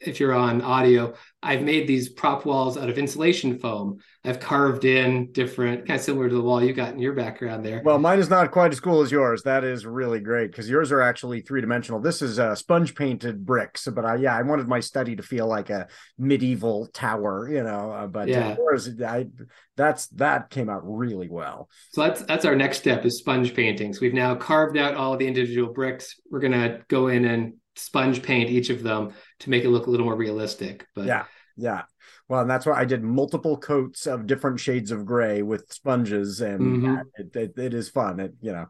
[0.00, 3.98] if you're on audio, I've made these prop walls out of insulation foam.
[4.26, 7.64] I've carved in different, kind of similar to the wall you got in your background
[7.64, 7.80] there.
[7.84, 9.44] Well, mine is not quite as cool as yours.
[9.44, 12.00] That is really great because yours are actually three dimensional.
[12.00, 15.46] This is uh, sponge painted bricks, but I, yeah, I wanted my study to feel
[15.46, 15.86] like a
[16.18, 17.92] medieval tower, you know.
[17.92, 19.28] Uh, but uh, yeah, yours, I
[19.76, 21.68] that's that came out really well.
[21.92, 24.00] So that's that's our next step is sponge paintings.
[24.00, 26.16] We've now carved out all the individual bricks.
[26.30, 29.90] We're gonna go in and sponge paint each of them to make it look a
[29.90, 30.86] little more realistic.
[30.96, 31.24] But yeah,
[31.56, 31.82] yeah.
[32.28, 36.40] Well, and that's why I did multiple coats of different shades of gray with sponges,
[36.40, 36.96] and mm-hmm.
[37.14, 38.18] it, it, it is fun.
[38.18, 38.66] It you know,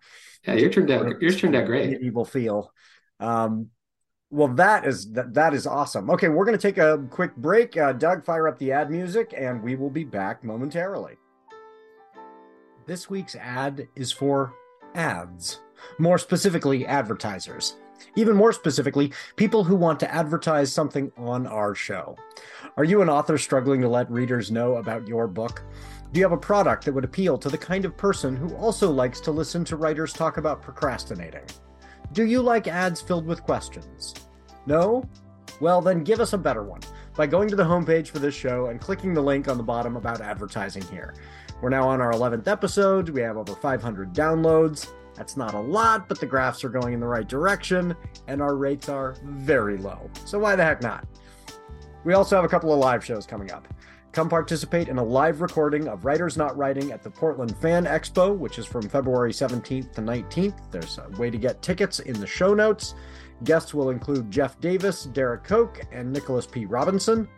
[0.46, 2.00] yeah, your turned out yours turned out great.
[2.02, 2.70] Evil feel.
[3.18, 3.68] Um,
[4.28, 6.10] well, that is that, that is awesome.
[6.10, 7.76] Okay, we're going to take a quick break.
[7.76, 11.14] Uh, Doug, fire up the ad music, and we will be back momentarily.
[12.86, 14.52] This week's ad is for
[14.94, 15.60] ads,
[15.98, 17.76] more specifically, advertisers.
[18.16, 22.16] Even more specifically, people who want to advertise something on our show.
[22.76, 25.62] Are you an author struggling to let readers know about your book?
[26.12, 28.90] Do you have a product that would appeal to the kind of person who also
[28.90, 31.44] likes to listen to writers talk about procrastinating?
[32.12, 34.14] Do you like ads filled with questions?
[34.66, 35.04] No?
[35.60, 36.80] Well, then give us a better one
[37.16, 39.96] by going to the homepage for this show and clicking the link on the bottom
[39.96, 41.14] about advertising here.
[41.60, 43.08] We're now on our 11th episode.
[43.08, 44.88] We have over 500 downloads.
[45.16, 47.96] That's not a lot, but the graphs are going in the right direction,
[48.28, 50.10] and our rates are very low.
[50.24, 51.06] So why the heck not?
[52.04, 53.66] We also have a couple of live shows coming up.
[54.12, 58.34] Come participate in a live recording of Writers Not Writing at the Portland Fan Expo,
[58.34, 60.70] which is from February 17th to 19th.
[60.70, 62.94] There's a way to get tickets in the show notes.
[63.44, 66.64] Guests will include Jeff Davis, Derek Koch, and Nicholas P.
[66.64, 67.28] Robinson.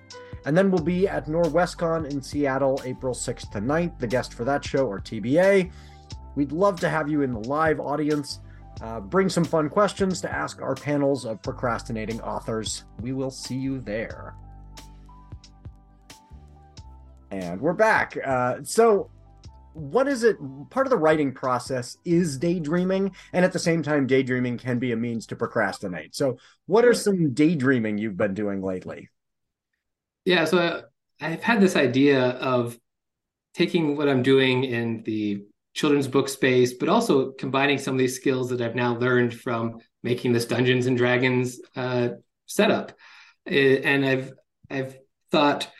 [0.46, 3.98] And then we'll be at Norwescon in Seattle, April 6th to 9th.
[3.98, 5.72] The guest for that show are TBA.
[6.38, 8.38] We'd love to have you in the live audience.
[8.80, 12.84] Uh, bring some fun questions to ask our panels of procrastinating authors.
[13.00, 14.36] We will see you there.
[17.32, 18.16] And we're back.
[18.24, 19.10] Uh, so,
[19.72, 20.36] what is it?
[20.70, 24.92] Part of the writing process is daydreaming, and at the same time, daydreaming can be
[24.92, 26.14] a means to procrastinate.
[26.14, 29.08] So, what are some daydreaming you've been doing lately?
[30.24, 30.84] Yeah, so
[31.20, 32.78] I've had this idea of
[33.54, 35.42] taking what I'm doing in the
[35.74, 39.78] children's book space, but also combining some of these skills that I've now learned from
[40.02, 42.08] making this Dungeons and Dragons uh,
[42.46, 42.92] setup.
[43.46, 44.32] And I've
[44.70, 44.96] I've
[45.30, 45.70] thought,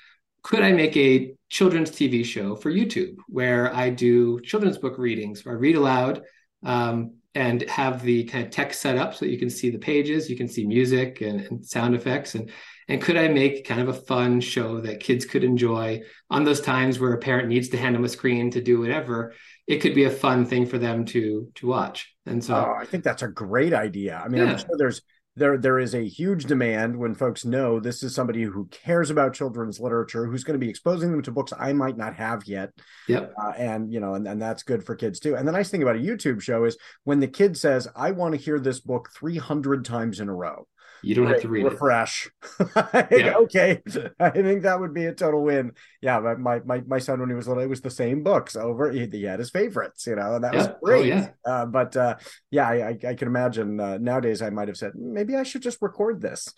[0.42, 5.44] could I make a children's TV show for YouTube where I do children's book readings,
[5.44, 6.22] where I read aloud
[6.64, 10.28] um, and have the kind of text set up so you can see the pages,
[10.28, 12.34] you can see music and, and, sound effects.
[12.34, 12.50] And,
[12.88, 16.60] and could I make kind of a fun show that kids could enjoy on those
[16.60, 19.34] times where a parent needs to hand them a screen to do whatever?
[19.68, 22.14] It could be a fun thing for them to to watch.
[22.26, 24.20] And so oh, I think that's a great idea.
[24.24, 24.52] I mean, yeah.
[24.52, 25.02] I'm sure there's
[25.38, 29.34] there there is a huge demand when folks know this is somebody who cares about
[29.34, 32.70] children's literature who's going to be exposing them to books i might not have yet
[33.06, 35.70] yep uh, and you know and, and that's good for kids too and the nice
[35.70, 38.80] thing about a youtube show is when the kid says i want to hear this
[38.80, 40.66] book 300 times in a row
[41.02, 42.30] you don't have to read refresh.
[42.60, 43.06] it.
[43.10, 43.34] yeah.
[43.36, 43.82] Okay,
[44.18, 45.72] I think that would be a total win.
[46.00, 48.90] Yeah, my my my son when he was little, it was the same books over.
[48.90, 50.58] He, he had his favorites, you know, and that yeah.
[50.58, 51.12] was oh, great.
[51.12, 51.28] Oh, yeah.
[51.44, 52.16] Uh, but uh,
[52.50, 55.80] yeah, I, I, can imagine uh, nowadays I might have said maybe I should just
[55.80, 56.52] record this.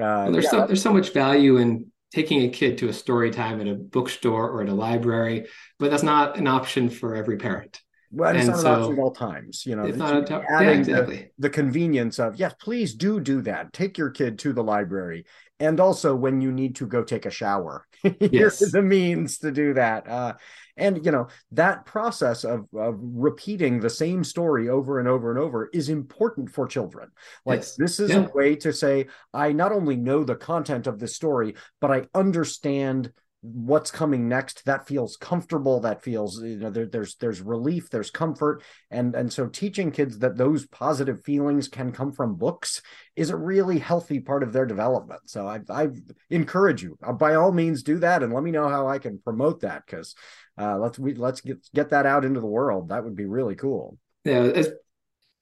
[0.00, 0.50] Uh, there's yeah.
[0.50, 3.74] so there's so much value in taking a kid to a story time at a
[3.74, 5.46] bookstore or at a library,
[5.78, 7.81] but that's not an option for every parent.
[8.12, 9.64] Well, it's not so, an option at all times.
[9.64, 11.16] You know, it's not a yeah, exactly.
[11.16, 13.72] The, the, convenience of yes, please do do that.
[13.72, 15.24] Take your kid to the library,
[15.58, 18.72] and also when you need to go take a shower, here's yes.
[18.72, 20.06] the means to do that.
[20.06, 20.34] Uh,
[20.76, 25.38] and you know that process of, of repeating the same story over and over and
[25.38, 27.10] over is important for children.
[27.46, 27.76] Like yes.
[27.76, 28.26] this is yeah.
[28.26, 32.06] a way to say, I not only know the content of the story, but I
[32.14, 33.10] understand
[33.42, 38.10] what's coming next that feels comfortable that feels you know there, there's there's relief there's
[38.10, 38.62] comfort.
[38.90, 42.82] And and so teaching kids that those positive feelings can come from books
[43.16, 45.22] is a really healthy part of their development.
[45.26, 45.88] So i i
[46.30, 49.18] encourage you uh, by all means do that and let me know how i can
[49.18, 50.14] promote that because
[50.58, 52.90] uh, let's we let's get get that out into the world.
[52.90, 53.98] That would be really cool.
[54.24, 54.64] Yeah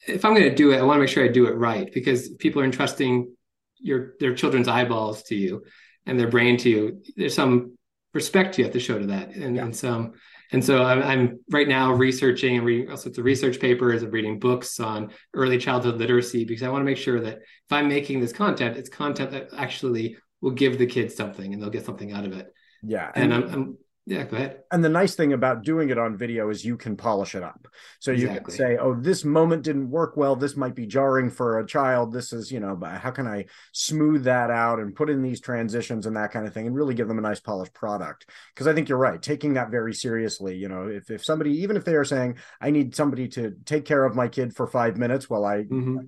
[0.07, 1.93] if i'm going to do it i want to make sure i do it right
[1.93, 3.31] because people are entrusting
[3.77, 5.63] your their children's eyeballs to you
[6.07, 7.03] and their brain to you.
[7.17, 7.77] There's some
[8.13, 9.65] respect you have to show to that and, yeah.
[9.65, 10.13] and so
[10.53, 14.13] and so I'm, I'm, right now researching and reading all sorts of research papers and
[14.13, 17.89] reading books on early childhood literacy because i want to make sure that if i'm
[17.89, 21.85] making this content it's content that actually will give the kids something and they'll get
[21.85, 23.79] something out of it yeah and, and I'm, I'm
[24.11, 24.65] yeah, go ahead.
[24.73, 27.69] And the nice thing about doing it on video is you can polish it up.
[28.01, 28.57] So you exactly.
[28.57, 30.35] can say, oh, this moment didn't work well.
[30.35, 32.13] This might be jarring for a child.
[32.13, 36.07] This is, you know, how can I smooth that out and put in these transitions
[36.07, 38.29] and that kind of thing and really give them a nice polished product?
[38.53, 40.57] Because I think you're right, taking that very seriously.
[40.57, 43.85] You know, if, if somebody, even if they are saying, I need somebody to take
[43.85, 45.99] care of my kid for five minutes while I mm-hmm.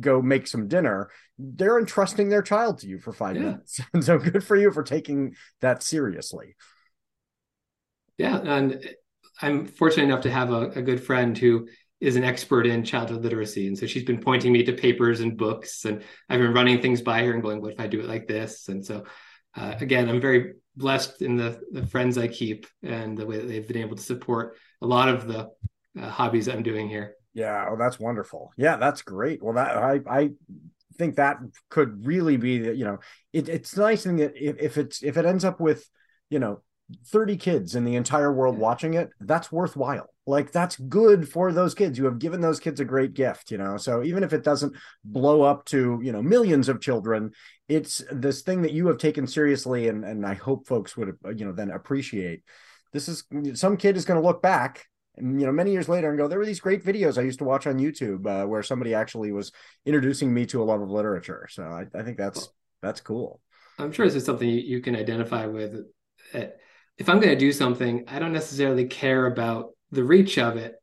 [0.00, 3.42] go make some dinner, they're entrusting their child to you for five yeah.
[3.42, 3.80] minutes.
[3.94, 6.56] And so good for you for taking that seriously.
[8.22, 8.88] Yeah, and
[9.40, 11.66] I'm fortunate enough to have a, a, good friend who
[12.00, 15.36] is an expert in childhood literacy, and so she's been pointing me to papers and
[15.36, 18.06] books, and I've been running things by her and going, "What if I do it
[18.06, 19.06] like this?" And so,
[19.56, 23.48] uh, again, I'm very blessed in the the friends I keep and the way that
[23.48, 25.48] they've been able to support a lot of the
[26.00, 27.16] uh, hobbies I'm doing here.
[27.34, 28.52] Yeah, oh, that's wonderful.
[28.56, 29.42] Yeah, that's great.
[29.42, 30.30] Well, that I I
[30.96, 31.38] think that
[31.70, 32.98] could really be that you know
[33.32, 35.90] it, it's nice thing that if, if it's if it ends up with
[36.30, 36.62] you know
[37.06, 40.08] 30 kids in the entire world watching it, that's worthwhile.
[40.26, 41.98] Like that's good for those kids.
[41.98, 43.76] You have given those kids a great gift, you know.
[43.76, 47.32] So even if it doesn't blow up to, you know, millions of children,
[47.68, 51.44] it's this thing that you have taken seriously and and I hope folks would you
[51.44, 52.42] know then appreciate.
[52.92, 53.24] This is
[53.54, 56.28] some kid is going to look back and you know many years later and go
[56.28, 59.32] there were these great videos i used to watch on youtube uh, where somebody actually
[59.32, 59.52] was
[59.84, 62.48] introducing me to a love of literature so i, I think that's
[62.80, 63.40] that's cool
[63.78, 65.84] i'm sure this is something you, can identify with
[66.98, 70.74] if I'm going to do something, I don't necessarily care about the reach of it.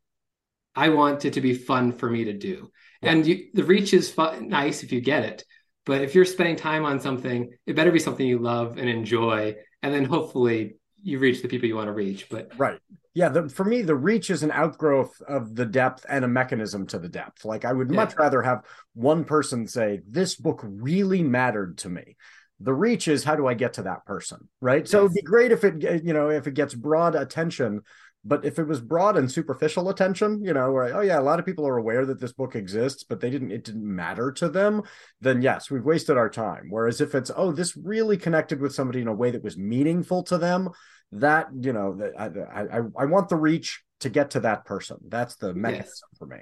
[0.75, 2.71] I want it to be fun for me to do.
[3.01, 3.11] Yeah.
[3.11, 5.43] And you, the reach is fun, nice if you get it.
[5.85, 9.55] But if you're spending time on something, it better be something you love and enjoy.
[9.81, 12.29] And then hopefully you reach the people you want to reach.
[12.29, 12.79] But right,
[13.13, 13.29] yeah.
[13.29, 16.99] The, for me, the reach is an outgrowth of the depth and a mechanism to
[16.99, 17.45] the depth.
[17.45, 18.23] Like I would much yeah.
[18.23, 22.17] rather have one person say, "This book really mattered to me."
[22.59, 24.81] The reach is how do I get to that person, right?
[24.81, 24.91] Yes.
[24.91, 27.81] So it'd be great if it, you know, if it gets broad attention
[28.25, 31.39] but if it was broad and superficial attention you know where oh yeah a lot
[31.39, 34.49] of people are aware that this book exists but they didn't it didn't matter to
[34.49, 34.81] them
[35.21, 39.01] then yes we've wasted our time whereas if it's oh this really connected with somebody
[39.01, 40.69] in a way that was meaningful to them
[41.11, 44.97] that you know I, I i want the reach to get to that person.
[45.07, 46.17] That's the mechanism yes.
[46.17, 46.37] for me.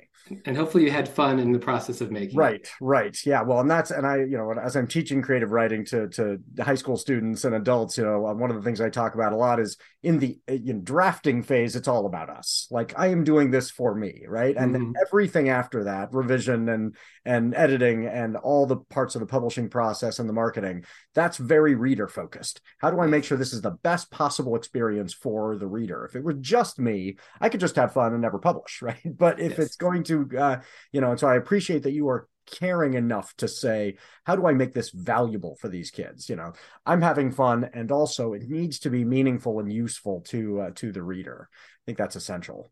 [0.45, 2.69] And hopefully you had fun in the process of making right, it.
[2.81, 3.17] Right.
[3.25, 3.41] Yeah.
[3.41, 6.75] Well, and that's and I, you know, as I'm teaching creative writing to to high
[6.75, 9.59] school students and adults, you know, one of the things I talk about a lot
[9.59, 12.67] is in the in drafting phase, it's all about us.
[12.69, 14.55] Like I am doing this for me, right?
[14.55, 14.91] And mm-hmm.
[15.05, 20.19] everything after that, revision and and editing and all the parts of the publishing process
[20.19, 22.61] and the marketing, that's very reader focused.
[22.77, 26.05] How do I make sure this is the best possible experience for the reader?
[26.05, 29.01] If it were just me, I could just have fun and never publish, right?
[29.05, 29.59] But if yes.
[29.59, 33.35] it's going to, uh, you know, and so I appreciate that you are caring enough
[33.37, 36.29] to say, how do I make this valuable for these kids?
[36.29, 36.53] You know,
[36.85, 40.91] I'm having fun, and also it needs to be meaningful and useful to uh, to
[40.91, 41.49] the reader.
[41.51, 42.71] I think that's essential.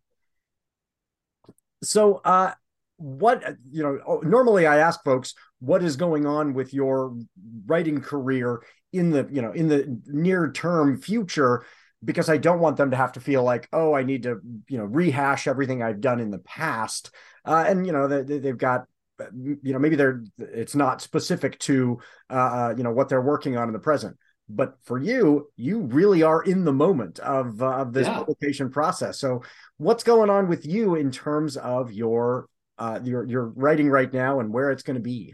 [1.84, 2.54] So, uh,
[2.98, 7.18] what you know, oh, normally I ask folks what is going on with your
[7.66, 11.66] writing career in the you know in the near term future
[12.06, 14.40] because I don't want them to have to feel like, oh, I need to,
[14.70, 17.12] you know, rehash everything I've done in the past.
[17.44, 18.86] Uh, and you know, they, they've got,
[19.34, 23.58] you know, maybe they're it's not specific to, uh, uh, you know, what they're working
[23.58, 24.18] on in the present.
[24.48, 28.18] But for you, you really are in the moment of uh, of this yeah.
[28.18, 29.20] publication process.
[29.20, 29.42] So,
[29.78, 34.40] what's going on with you in terms of your uh, your your writing right now
[34.40, 35.34] and where it's going to be?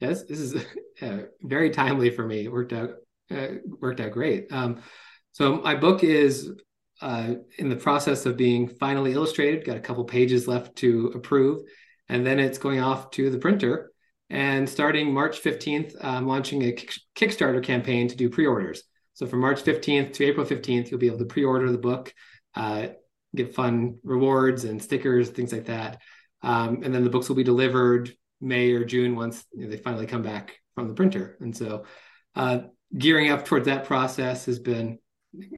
[0.00, 0.66] Yes, this is
[1.02, 2.44] uh, very timely for me.
[2.44, 2.90] It worked out
[3.30, 3.48] uh,
[3.80, 4.52] worked out great.
[4.52, 4.82] Um,
[5.32, 6.50] so my book is
[7.00, 9.64] uh, in the process of being finally illustrated.
[9.64, 11.62] Got a couple pages left to approve,
[12.08, 13.90] and then it's going off to the printer.
[14.30, 16.72] And starting March 15th, I'm launching a
[17.16, 18.82] Kickstarter campaign to do pre-orders.
[19.14, 22.14] So from March 15th to April 15th, you'll be able to pre-order the book,
[22.54, 22.88] uh,
[23.34, 26.00] get fun rewards and stickers, things like that.
[26.42, 29.76] Um, and then the books will be delivered May or June once you know, they
[29.76, 31.36] finally come back from the printer.
[31.40, 31.84] And so
[32.34, 32.60] uh,
[32.96, 34.98] gearing up towards that process has been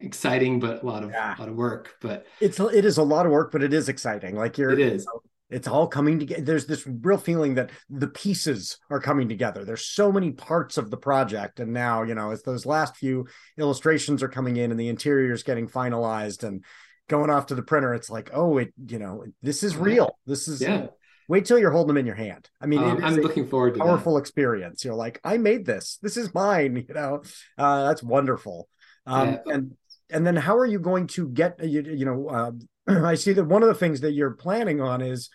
[0.00, 1.36] exciting, but a lot of yeah.
[1.36, 1.94] a lot of work.
[2.00, 4.36] But it's it is a lot of work, but it is exciting.
[4.36, 5.04] Like you're it is.
[5.04, 6.42] You know, it's all coming together.
[6.42, 9.64] There's this real feeling that the pieces are coming together.
[9.64, 13.26] There's so many parts of the project, and now you know as those last few
[13.58, 16.64] illustrations are coming in and the interior is getting finalized and
[17.08, 17.94] going off to the printer.
[17.94, 20.18] It's like, oh, it you know this is real.
[20.26, 20.86] This is yeah.
[21.26, 22.50] Wait till you're holding them in your hand.
[22.60, 24.20] I mean, um, I'm looking forward to powerful that.
[24.20, 24.84] experience.
[24.84, 25.98] You're like, I made this.
[26.02, 26.76] This is mine.
[26.88, 27.22] You know,
[27.56, 28.68] uh, that's wonderful.
[29.06, 29.54] Um, yeah.
[29.54, 29.76] And
[30.10, 32.52] and then how are you going to get you, you know uh,
[33.06, 35.30] i see that one of the things that you're planning on is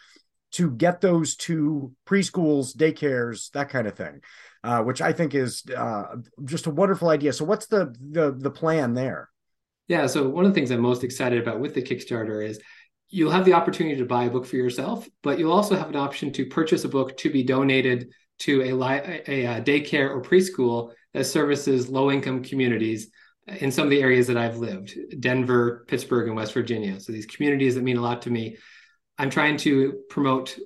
[0.51, 4.21] to get those to preschools daycares that kind of thing
[4.63, 7.31] uh, which i think is uh, just a wonderful idea.
[7.33, 9.29] So what's the, the the plan there?
[9.87, 12.59] Yeah so one of the things i'm most excited about with the kickstarter is
[13.09, 15.95] you'll have the opportunity to buy a book for yourself but you'll also have an
[15.95, 20.21] option to purchase a book to be donated to a, a, a uh, daycare or
[20.21, 23.09] preschool that services low income communities
[23.59, 26.99] in some of the areas that I've lived Denver, Pittsburgh, and West Virginia.
[26.99, 28.57] So these communities that mean a lot to me.
[29.17, 30.57] I'm trying to promote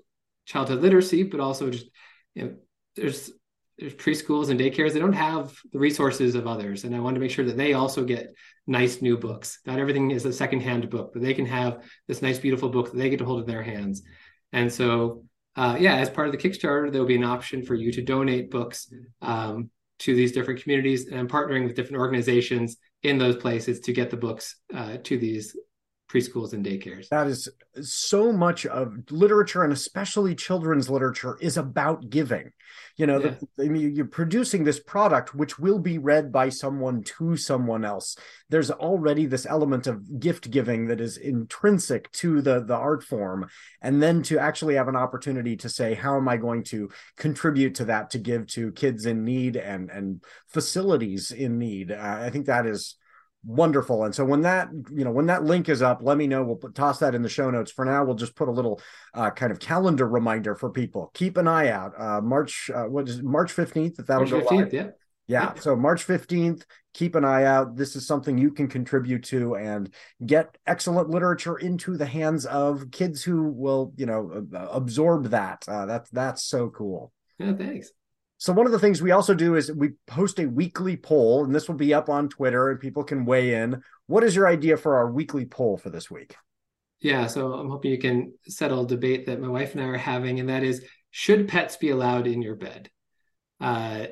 [0.46, 1.88] childhood literacy, but also just
[2.36, 2.56] you know,
[2.96, 3.32] there's
[3.78, 7.20] there's preschools and daycares they don't have the resources of others and i want to
[7.20, 8.34] make sure that they also get
[8.68, 12.38] nice new books not everything is a secondhand book but they can have this nice
[12.38, 14.04] beautiful book that they get to hold in their hands
[14.52, 15.24] and so
[15.56, 18.02] uh, yeah as part of the kickstarter there will be an option for you to
[18.02, 19.70] donate books um,
[20.04, 24.18] to these different communities and partnering with different organizations in those places to get the
[24.18, 25.56] books uh, to these
[26.10, 27.10] preschools and daycares.
[27.10, 27.50] That is
[27.82, 32.52] so much of literature and especially children's literature is about giving.
[32.98, 33.36] You know, yeah.
[33.58, 37.84] the, I mean, you're producing this product which will be read by someone to someone
[37.84, 38.16] else.
[38.50, 43.50] There's already this element of gift giving that is intrinsic to the the art form,
[43.82, 47.76] and then to actually have an opportunity to say, how am I going to contribute
[47.76, 51.92] to that to give to kids in need and and facilities in need?
[51.92, 52.96] Uh, I think that is
[53.46, 54.06] wonderful.
[54.06, 56.44] And so when that you know when that link is up let me know.
[56.44, 57.72] We'll put, toss that in the show notes.
[57.72, 58.82] For now we'll just put a little
[59.14, 61.12] uh, kind of calendar reminder for people.
[61.14, 61.94] Keep an eye out.
[62.00, 64.82] Uh, march uh, what is it, march 15th if that'll march 15th, yeah.
[64.82, 64.90] yeah
[65.28, 65.54] yeah.
[65.56, 66.64] so march 15th
[66.94, 67.76] keep an eye out.
[67.76, 69.92] This is something you can contribute to and
[70.26, 75.66] get excellent literature into the hands of kids who will you know absorb that.
[75.68, 77.12] Uh, that's that's so cool.
[77.40, 77.92] Yeah thanks
[78.44, 81.56] So one of the things we also do is we post a weekly poll, and
[81.56, 83.82] this will be up on Twitter, and people can weigh in.
[84.08, 86.36] What is your idea for our weekly poll for this week?
[87.00, 89.96] Yeah, so I'm hoping you can settle a debate that my wife and I are
[89.96, 92.90] having, and that is: should pets be allowed in your bed?
[93.62, 94.08] Uh,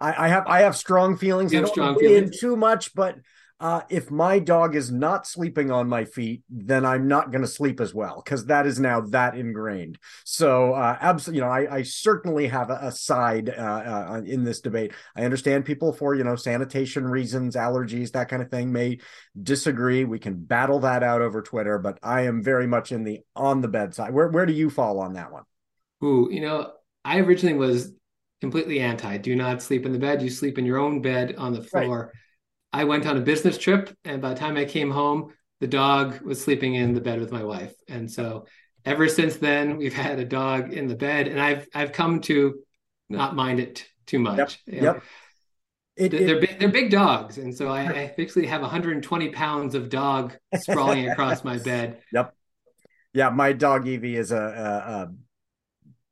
[0.00, 1.52] I, I have I have strong feelings.
[1.52, 2.40] You I have don't strong feelings?
[2.40, 3.14] too much, but
[3.60, 7.48] uh, if my dog is not sleeping on my feet, then I'm not going to
[7.48, 9.98] sleep as well because that is now that ingrained.
[10.24, 14.44] So, uh, absolutely, you know, I, I certainly have a, a side uh, uh, in
[14.44, 14.92] this debate.
[15.14, 18.98] I understand people for you know sanitation reasons, allergies, that kind of thing may
[19.40, 20.04] disagree.
[20.04, 23.60] We can battle that out over Twitter, but I am very much in the on
[23.60, 24.14] the bedside.
[24.14, 25.44] Where where do you fall on that one?
[26.02, 26.72] Ooh, you know,
[27.04, 27.92] I originally was
[28.40, 29.18] completely anti.
[29.18, 30.22] Do not sleep in the bed.
[30.22, 32.06] You sleep in your own bed on the floor.
[32.06, 32.14] Right.
[32.72, 36.20] I went on a business trip, and by the time I came home, the dog
[36.22, 37.74] was sleeping in the bed with my wife.
[37.88, 38.46] And so
[38.84, 42.60] ever since then, we've had a dog in the bed, and I've I've come to
[43.08, 44.60] not mind it too much.
[44.66, 44.82] Yep.
[44.82, 45.02] yep.
[45.96, 49.74] It, they're it, big, they're big dogs, and so I, I basically have 120 pounds
[49.74, 52.02] of dog sprawling across my bed.
[52.12, 52.34] Yep.
[53.12, 55.12] Yeah, my dog Evie is a, a, a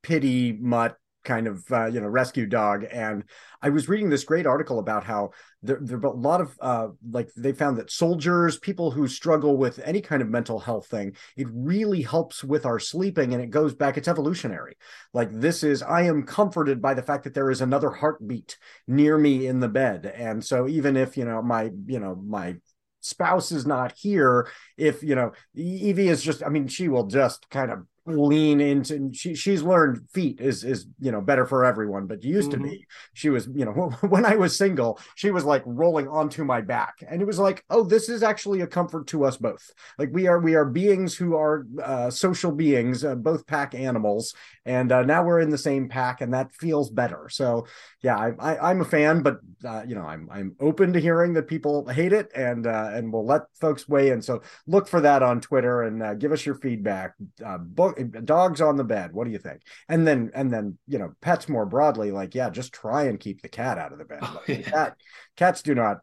[0.03, 0.97] pity mutt
[1.29, 2.85] kind of uh, you know rescue dog.
[2.91, 3.23] And
[3.61, 5.31] i was reading this great article about how
[5.63, 9.57] there, there are a lot of uh, like they found that soldiers people who struggle
[9.57, 13.51] with any kind of mental health thing it really helps with our sleeping and it
[13.51, 14.77] goes back it's evolutionary.
[15.13, 18.57] Like this is i am comforted by the fact that there is another heartbeat
[18.87, 20.07] near me in the bed.
[20.07, 22.57] And so even if you know my you know my
[23.01, 27.49] spouse is not here if you know evie is just i mean she will just
[27.49, 32.07] kind of lean into she she's learned feet is is you know better for everyone
[32.07, 32.65] but used mm-hmm.
[32.65, 33.73] to be she was you know
[34.09, 37.65] when i was single she was like rolling onto my back and it was like
[37.71, 39.71] oh this is actually a comfort to us both.
[39.99, 44.35] Like we are we are beings who are uh, social beings uh, both pack animals
[44.65, 47.29] and uh, now we're in the same pack and that feels better.
[47.31, 47.67] So
[48.03, 51.33] yeah i, I am a fan but uh, you know i'm i'm open to hearing
[51.33, 54.23] that people hate it and uh, and we'll let folks weigh in.
[54.23, 57.15] So look for that on twitter and uh, give us your feedback.
[57.59, 61.13] Book dogs on the bed what do you think and then and then you know
[61.21, 64.21] pets more broadly like yeah just try and keep the cat out of the bed
[64.23, 64.61] oh, yeah.
[64.61, 64.97] cat,
[65.37, 65.99] cats do not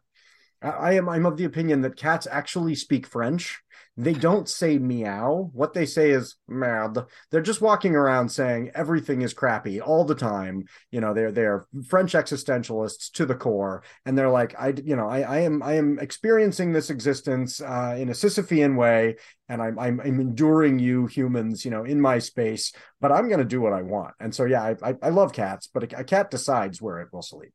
[0.62, 3.60] I am I'm of the opinion that cats actually speak French.
[3.98, 5.50] They don't say meow.
[5.54, 6.98] What they say is mad.
[7.30, 10.66] They're just walking around saying everything is crappy all the time.
[10.90, 15.08] You know, they're they're French existentialists to the core, and they're like, I you know,
[15.08, 19.16] I, I am I am experiencing this existence uh, in a Sisyphean way,
[19.48, 23.38] and I'm, I'm I'm enduring you humans, you know, in my space, but I'm going
[23.38, 24.14] to do what I want.
[24.20, 27.08] And so yeah, I, I I love cats, but a, a cat decides where it
[27.12, 27.54] will sleep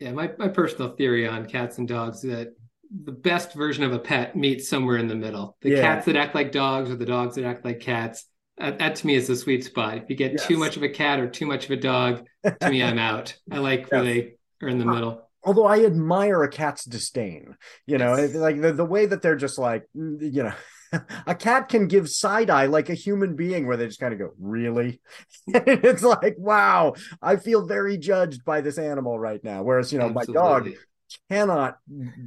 [0.00, 2.54] yeah, my, my personal theory on cats and dogs that
[2.90, 5.56] the best version of a pet meets somewhere in the middle.
[5.62, 5.80] The yeah.
[5.80, 8.24] cats that act like dogs or the dogs that act like cats.
[8.58, 9.98] That, that to me is the sweet spot.
[9.98, 10.46] If you get yes.
[10.46, 13.36] too much of a cat or too much of a dog, to me, I'm out.
[13.50, 13.90] I like yes.
[13.90, 18.16] where they are in the uh, middle although I admire a cat's disdain, you know,
[18.16, 18.34] yes.
[18.34, 20.52] like the, the way that they're just like, mm, you know,
[21.26, 24.18] a cat can give side eye like a human being where they just kind of
[24.18, 25.00] go, really?
[25.46, 29.62] it's like, wow, I feel very judged by this animal right now.
[29.62, 30.34] Whereas, you know, Absolutely.
[30.34, 30.68] my dog
[31.30, 31.78] cannot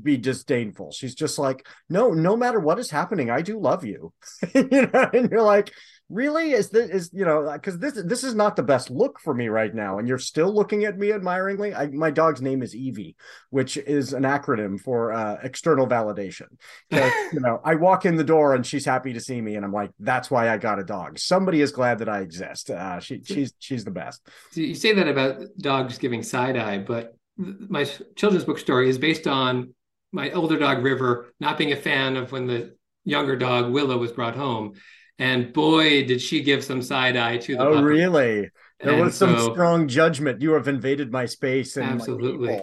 [0.01, 0.91] be disdainful.
[0.91, 4.13] She's just like, no, no matter what is happening, I do love you.
[4.53, 5.71] you know, and you're like,
[6.13, 6.51] really?
[6.51, 9.47] Is this is you know because this this is not the best look for me
[9.47, 11.73] right now and you're still looking at me admiringly.
[11.73, 13.15] I, my dog's name is evie
[13.49, 16.47] which is an acronym for uh, external validation.
[16.91, 19.73] You know i walk in the door and she's happy to see me and i'm
[19.73, 21.17] like that's why i got a dog.
[21.19, 22.69] Somebody is glad that i exist.
[22.69, 24.27] Uh, she she's she's the best.
[24.53, 27.84] You say that about dogs giving side eye but my
[28.15, 29.73] children's book story is based on
[30.11, 34.11] my older dog river not being a fan of when the younger dog willow was
[34.11, 34.75] brought home
[35.19, 37.61] and boy, did she give some side eye to the.
[37.61, 37.84] Oh, puppy.
[37.84, 38.49] really?
[38.79, 40.41] There and was some so, strong judgment.
[40.41, 41.77] You have invaded my space.
[41.77, 42.61] And absolutely.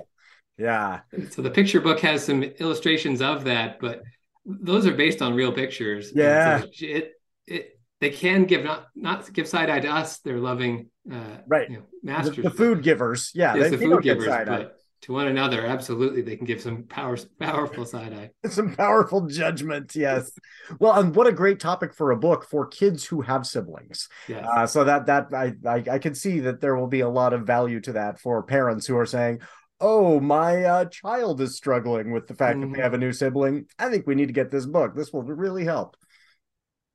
[0.59, 1.01] Yeah.
[1.31, 4.03] So the picture book has some illustrations of that, but
[4.45, 6.13] those are based on real pictures.
[6.15, 6.61] Yeah.
[6.61, 7.13] So it,
[7.47, 10.19] it, they can give not not give side eye to us.
[10.19, 11.71] They're loving, uh, right?
[11.71, 12.37] You know, masters.
[12.37, 14.27] The, the, food givers, yeah, yes, they, the food givers.
[14.27, 18.31] But to one another, absolutely, they can give some power, powerful side eye.
[18.49, 20.31] some powerful judgment, yes.
[20.79, 24.09] well, and what a great topic for a book for kids who have siblings.
[24.29, 24.47] Yes.
[24.51, 27.35] Uh, so that that I, I I can see that there will be a lot
[27.35, 29.41] of value to that for parents who are saying,
[29.79, 32.73] "Oh, my uh, child is struggling with the fact mm-hmm.
[32.73, 33.67] that they have a new sibling.
[33.79, 34.95] I think we need to get this book.
[34.95, 35.97] This will really help."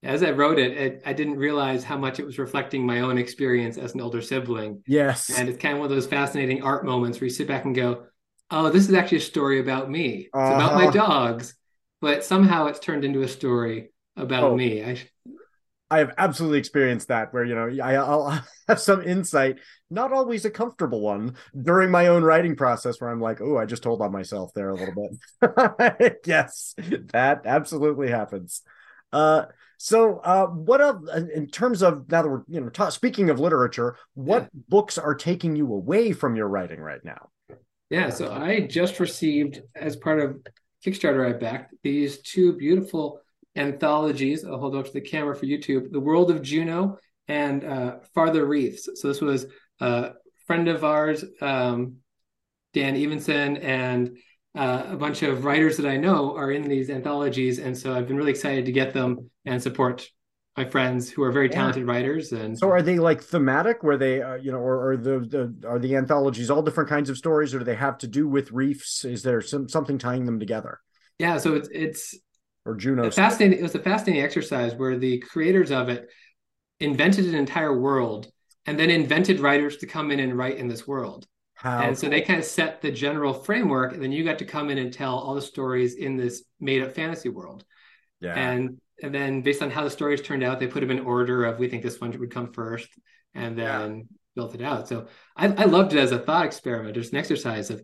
[0.05, 3.17] As I wrote it, it, I didn't realize how much it was reflecting my own
[3.17, 4.83] experience as an older sibling.
[4.87, 5.37] Yes.
[5.37, 7.75] And it's kind of one of those fascinating art moments where you sit back and
[7.75, 8.05] go,
[8.51, 10.27] oh, this is actually a story about me.
[10.27, 10.53] It's uh-huh.
[10.53, 11.55] about my dogs,
[12.01, 14.55] but somehow it's turned into a story about oh.
[14.55, 14.83] me.
[14.83, 15.01] I,
[15.89, 20.45] I have absolutely experienced that where, you know, I, I'll have some insight, not always
[20.45, 24.01] a comfortable one, during my own writing process where I'm like, oh, I just told
[24.01, 25.09] on myself there a little
[25.41, 26.21] bit.
[26.25, 26.75] yes,
[27.11, 28.61] that absolutely happens.
[29.11, 29.45] Uh,
[29.77, 33.39] so, uh, what of in terms of now that we're you know ta- speaking of
[33.39, 34.61] literature, what yeah.
[34.69, 37.29] books are taking you away from your writing right now?
[37.89, 40.37] Yeah, so I just received as part of
[40.85, 43.21] Kickstarter I backed these two beautiful
[43.55, 44.45] anthologies.
[44.45, 46.97] I'll hold up to the camera for YouTube: "The World of Juno"
[47.27, 49.45] and uh, "Farther Reefs." So this was
[49.79, 50.13] a
[50.47, 51.97] friend of ours, um,
[52.73, 54.17] Dan Evenson, and
[54.55, 58.07] uh, a bunch of writers that I know are in these anthologies, and so I've
[58.07, 60.09] been really excited to get them and support
[60.57, 61.91] my friends who are very talented yeah.
[61.91, 62.31] writers.
[62.31, 65.67] And so, are they like thematic, where they, uh, you know, or, or the, the
[65.67, 68.51] are the anthologies all different kinds of stories, or do they have to do with
[68.51, 69.03] reefs?
[69.03, 70.79] Is there some something tying them together?
[71.19, 72.17] Yeah, so it's it's
[72.65, 73.11] or Juno.
[73.11, 73.59] Fascinating.
[73.59, 76.09] It was a fascinating exercise where the creators of it
[76.79, 78.27] invented an entire world
[78.65, 81.27] and then invented writers to come in and write in this world.
[81.65, 84.45] How and so they kind of set the general framework, and then you got to
[84.45, 87.65] come in and tell all the stories in this made up fantasy world.
[88.21, 88.35] Yeah.
[88.35, 91.43] And and then based on how the stories turned out, they put them in order
[91.45, 92.87] of we think this one would come first,
[93.33, 94.03] and then yeah.
[94.35, 94.87] built it out.
[94.87, 96.97] So I, I loved it as a thought experiment.
[96.97, 97.83] It's an exercise of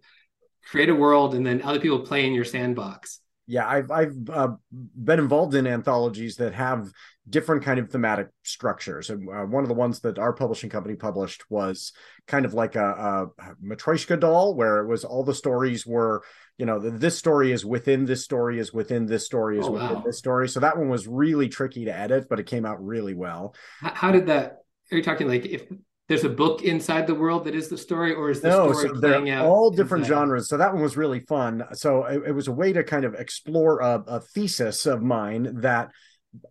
[0.69, 4.49] create a world and then other people play in your sandbox yeah i've i've uh,
[4.71, 6.91] been involved in anthologies that have
[7.30, 10.95] different kind of thematic structures and uh, one of the ones that our publishing company
[10.95, 11.93] published was
[12.28, 16.24] kind of like a, a matryoshka doll where it was all the stories were
[16.57, 19.93] you know this story is within this story is within this story is oh, within
[19.93, 20.03] wow.
[20.03, 23.13] this story so that one was really tricky to edit but it came out really
[23.13, 25.63] well how did that are you talking like if
[26.11, 28.89] there's a book inside the world that is the story, or is the no, story
[28.89, 29.45] so playing out?
[29.45, 30.15] All different inside?
[30.15, 30.49] genres.
[30.49, 31.63] So that one was really fun.
[31.72, 35.61] So it, it was a way to kind of explore a, a, thesis of mine
[35.61, 35.91] that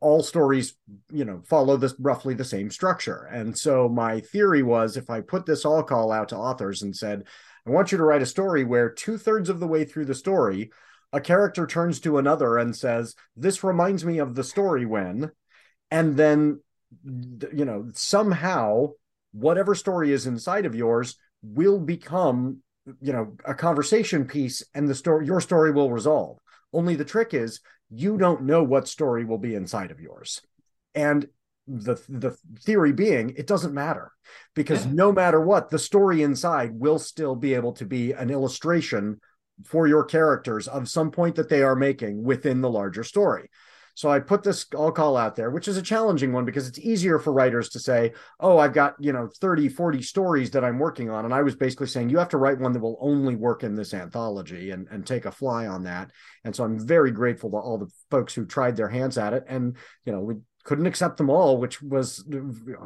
[0.01, 0.74] all stories,
[1.11, 3.28] you know, follow this roughly the same structure.
[3.33, 6.95] And so my theory was if I put this all call out to authors and
[6.95, 7.24] said,
[7.66, 10.14] I want you to write a story where two thirds of the way through the
[10.14, 10.70] story,
[11.12, 15.31] a character turns to another and says, This reminds me of the story when,
[15.91, 16.61] and then
[17.53, 18.89] you know somehow
[19.33, 22.59] whatever story is inside of yours will become
[23.01, 26.39] you know a conversation piece and the story your story will resolve
[26.72, 27.61] only the trick is
[27.91, 30.41] you don't know what story will be inside of yours
[30.95, 31.26] and
[31.66, 34.12] the the theory being it doesn't matter
[34.55, 34.93] because yeah.
[34.93, 39.20] no matter what the story inside will still be able to be an illustration
[39.64, 43.49] for your characters of some point that they are making within the larger story
[44.01, 46.78] so I put this all call out there, which is a challenging one because it's
[46.78, 50.78] easier for writers to say, oh, I've got, you know, 30, 40 stories that I'm
[50.78, 51.26] working on.
[51.26, 53.74] And I was basically saying, you have to write one that will only work in
[53.74, 56.12] this anthology and, and take a fly on that.
[56.44, 59.44] And so I'm very grateful to all the folks who tried their hands at it.
[59.46, 59.76] And,
[60.07, 62.24] you know, we couldn't accept them all, which was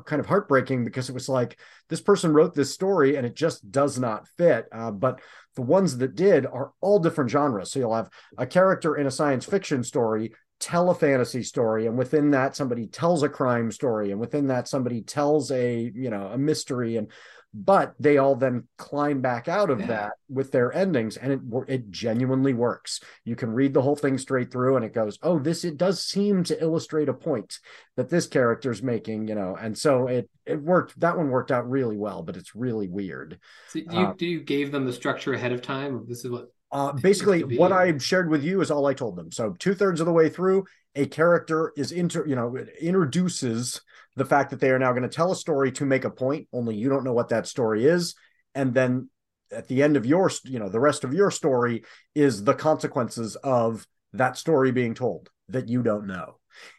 [0.06, 3.70] kind of heartbreaking because it was like this person wrote this story and it just
[3.70, 4.66] does not fit.
[4.72, 5.20] Uh, but
[5.54, 7.70] the ones that did are all different genres.
[7.70, 10.32] So you'll have a character in a science fiction story
[10.64, 14.66] tell a fantasy story and within that somebody tells a crime story and within that
[14.66, 17.12] somebody tells a you know a mystery and
[17.52, 19.86] but they all then climb back out of yeah.
[19.86, 22.98] that with their endings and it it genuinely works.
[23.24, 26.02] You can read the whole thing straight through and it goes oh this it does
[26.02, 27.58] seem to illustrate a point
[27.96, 31.70] that this character's making you know and so it it worked that one worked out
[31.70, 33.38] really well but it's really weird.
[33.68, 36.06] So do you, uh, do you gave them the structure ahead of time?
[36.08, 39.30] This is what uh, basically, what I shared with you is all I told them.
[39.30, 40.64] So two thirds of the way through,
[40.96, 43.80] a character is inter, you know, introduces
[44.16, 46.48] the fact that they are now going to tell a story to make a point.
[46.52, 48.16] Only you don't know what that story is,
[48.56, 49.08] and then
[49.52, 51.84] at the end of your, you know, the rest of your story
[52.16, 56.38] is the consequences of that story being told that you don't know.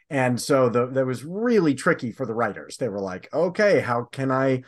[0.09, 2.75] And so the that was really tricky for the writers.
[2.75, 4.63] They were like, okay, how can I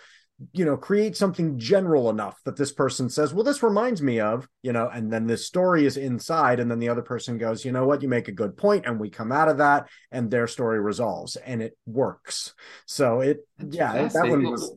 [0.54, 4.48] you know create something general enough that this person says well this reminds me of
[4.62, 7.72] you know and then this story is inside and then the other person goes you
[7.72, 8.02] know what?
[8.02, 11.36] You make a good point and we come out of that and their story resolves
[11.36, 12.54] and it works.
[12.86, 14.74] So it That's yeah that one was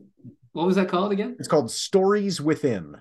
[0.53, 1.35] what was that called again?
[1.39, 2.95] It's called stories within.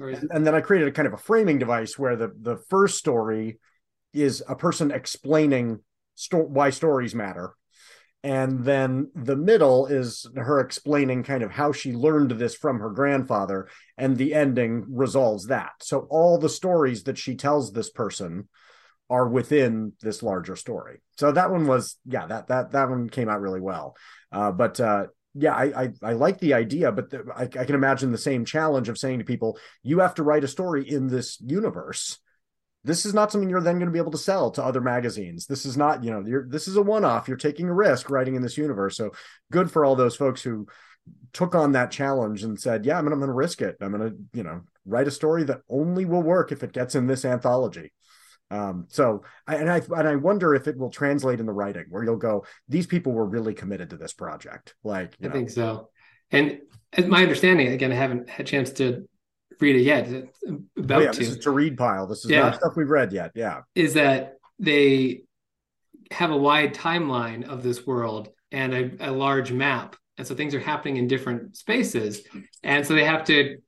[0.00, 2.98] And, and then i created a kind of a framing device where the the first
[2.98, 3.60] story
[4.12, 5.80] is a person explaining
[6.14, 7.54] sto- why stories matter
[8.24, 12.88] and then the middle is her explaining kind of how she learned this from her
[12.88, 13.68] grandfather
[13.98, 15.72] and the ending resolves that.
[15.82, 18.48] So all the stories that she tells this person
[19.10, 21.02] are within this larger story.
[21.18, 23.94] So that one was yeah that that that one came out really well.
[24.32, 27.74] Uh, but uh, yeah, I, I, I like the idea, but the, I, I, can
[27.74, 31.08] imagine the same challenge of saying to people, you have to write a story in
[31.08, 32.20] this universe,
[32.84, 35.46] this is not something you're then going to be able to sell to other magazines.
[35.46, 37.26] This is not, you know, you're this is a one-off.
[37.26, 38.96] You're taking a risk writing in this universe.
[38.96, 39.12] So
[39.50, 40.66] good for all those folks who
[41.32, 43.76] took on that challenge and said, "Yeah, I'm going to risk it.
[43.80, 46.94] I'm going to, you know, write a story that only will work if it gets
[46.94, 47.92] in this anthology."
[48.50, 51.86] Um, so, I, and I and I wonder if it will translate in the writing,
[51.88, 55.32] where you'll go, "These people were really committed to this project." Like, I know.
[55.32, 55.90] think so.
[56.30, 56.60] And
[56.92, 59.08] as my understanding, again, I haven't had a chance to
[59.60, 60.08] read it yet.
[60.76, 61.18] About oh, yeah, to.
[61.18, 62.06] This is to read pile.
[62.06, 62.42] This is yeah.
[62.42, 63.32] not stuff we've read yet.
[63.34, 65.22] Yeah, is that they
[66.10, 70.54] have a wide timeline of this world and a, a large map and so things
[70.54, 72.22] are happening in different spaces
[72.62, 73.58] and so they have to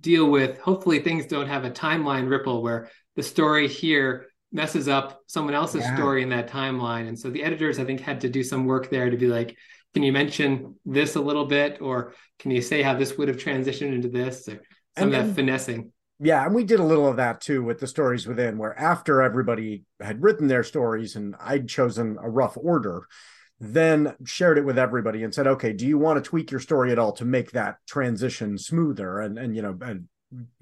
[0.00, 5.20] deal with hopefully things don't have a timeline ripple where the story here messes up
[5.26, 5.94] someone else's yeah.
[5.94, 8.90] story in that timeline and so the editors i think had to do some work
[8.90, 9.56] there to be like
[9.94, 13.38] can you mention this a little bit or can you say how this would have
[13.38, 14.60] transitioned into this or
[14.96, 18.26] and, that finessing yeah and we did a little of that too with the stories
[18.26, 23.06] within where after everybody had written their stories and i'd chosen a rough order
[23.58, 26.92] then shared it with everybody and said, okay, do you want to tweak your story
[26.92, 29.20] at all to make that transition smoother?
[29.20, 30.08] And and you know, and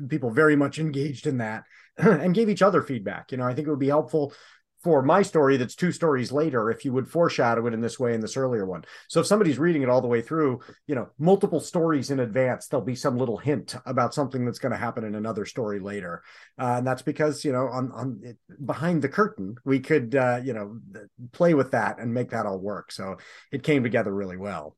[0.08, 1.64] people very much engaged in that
[1.96, 3.32] and gave each other feedback.
[3.32, 4.32] You know, I think it would be helpful
[4.84, 8.14] for my story that's two stories later if you would foreshadow it in this way
[8.14, 8.84] in this earlier one.
[9.08, 12.68] So if somebody's reading it all the way through you know multiple stories in advance
[12.68, 16.22] there'll be some little hint about something that's going to happen in another story later.
[16.58, 20.40] Uh, and that's because you know on on it, behind the curtain we could uh,
[20.44, 20.78] you know
[21.32, 22.92] play with that and make that all work.
[22.92, 23.16] So
[23.50, 24.76] it came together really well.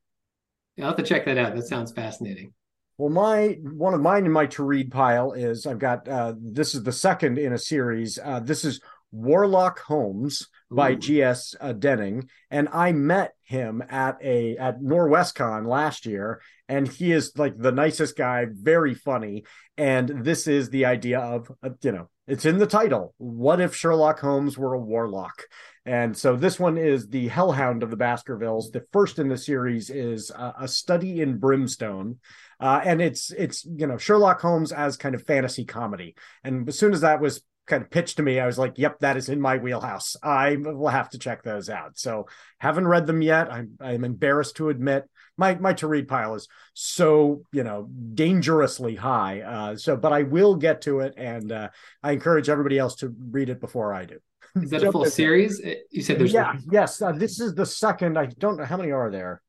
[0.76, 1.54] Yeah, i'll have to check that out.
[1.56, 2.52] That sounds fascinating.
[2.98, 6.74] Well, my one of mine in my to read pile is I've got uh, this
[6.74, 8.18] is the second in a series.
[8.22, 8.80] Uh, this is
[9.12, 10.96] Warlock Holmes by Ooh.
[10.96, 11.54] G.S.
[11.60, 17.32] Uh, Denning, and I met him at a at Norwescon last year, and he is
[17.36, 19.44] like the nicest guy, very funny.
[19.76, 23.14] And this is the idea of uh, you know it's in the title.
[23.18, 25.44] What if Sherlock Holmes were a warlock?
[25.84, 28.72] And so this one is the Hellhound of the Baskervilles.
[28.72, 32.18] The first in the series is uh, a study in brimstone.
[32.58, 36.16] Uh, and it's it's you know Sherlock Holmes as kind of fantasy comedy.
[36.42, 39.00] And as soon as that was kind of pitched to me, I was like, "Yep,
[39.00, 40.16] that is in my wheelhouse.
[40.22, 42.26] I will have to check those out." So,
[42.58, 43.52] haven't read them yet.
[43.52, 48.94] I'm I'm embarrassed to admit my my to read pile is so you know dangerously
[48.96, 49.40] high.
[49.40, 51.68] Uh, so, but I will get to it, and uh,
[52.02, 54.18] I encourage everybody else to read it before I do.
[54.56, 55.60] Is that a full series?
[55.90, 57.00] You said there's yeah, yes.
[57.02, 58.18] Uh, this is the second.
[58.18, 59.42] I don't know how many are there.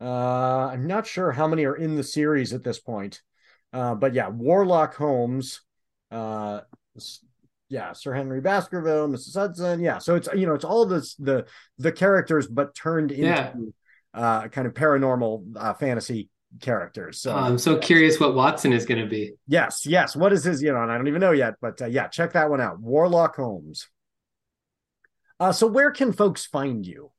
[0.00, 3.22] Uh, I'm not sure how many are in the series at this point.
[3.72, 5.62] Uh, but yeah, Warlock Holmes.
[6.10, 6.60] Uh,
[7.68, 9.34] yeah, Sir Henry Baskerville, Mrs.
[9.34, 9.80] Hudson.
[9.80, 11.46] Yeah, so it's you know it's all this the
[11.78, 13.52] the characters, but turned into yeah.
[14.14, 16.28] uh, kind of paranormal uh, fantasy
[16.60, 17.20] characters.
[17.20, 19.32] So I'm so curious what Watson is going to be.
[19.48, 20.14] Yes, yes.
[20.14, 20.62] What is his?
[20.62, 22.80] You know, and I don't even know yet, but uh, yeah, check that one out.
[22.80, 23.88] Warlock Holmes.
[25.38, 27.10] Uh, so where can folks find you?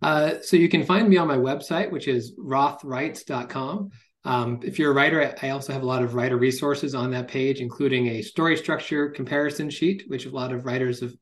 [0.00, 3.90] Uh, so you can find me on my website, which is rothwrites.com.
[4.24, 7.28] Um, if you're a writer, I also have a lot of writer resources on that
[7.28, 11.12] page, including a story structure comparison sheet, which a lot of writers have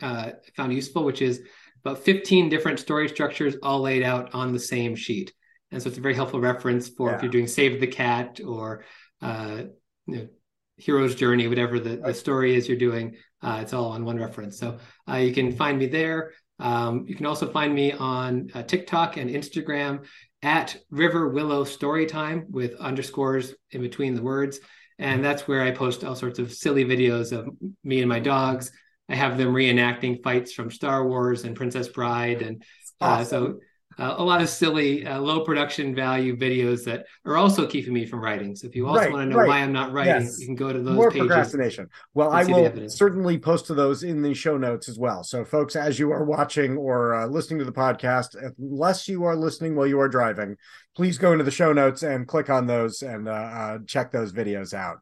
[0.00, 1.42] uh, found useful, which is
[1.84, 5.32] about 15 different story structures all laid out on the same sheet.
[5.72, 7.16] And so it's a very helpful reference for yeah.
[7.16, 8.84] if you're doing Save the Cat or
[9.20, 9.64] uh,
[10.06, 10.28] you know,
[10.76, 13.16] Hero's Journey, whatever the, the story is you're doing.
[13.42, 14.58] Uh, it's all on one reference.
[14.58, 14.78] So
[15.08, 16.32] uh, you can find me there.
[16.58, 20.06] Um, you can also find me on uh, TikTok and Instagram
[20.46, 24.60] at River Willow Storytime with underscores in between the words.
[24.96, 27.48] And that's where I post all sorts of silly videos of
[27.82, 28.70] me and my dogs.
[29.08, 32.42] I have them reenacting fights from Star Wars and Princess Bride.
[32.42, 32.62] And
[33.00, 33.58] uh, so
[33.98, 38.04] uh, a lot of silly, uh, low production value videos that are also keeping me
[38.04, 38.54] from writing.
[38.54, 39.48] So if you also right, want to know right.
[39.48, 40.38] why I'm not writing, yes.
[40.38, 41.88] you can go to those more pages procrastination.
[42.14, 45.24] Well, I will certainly post to those in the show notes as well.
[45.24, 49.36] So folks, as you are watching or uh, listening to the podcast, unless you are
[49.36, 50.56] listening while you are driving,
[50.94, 54.32] please go into the show notes and click on those and uh, uh, check those
[54.32, 54.98] videos out.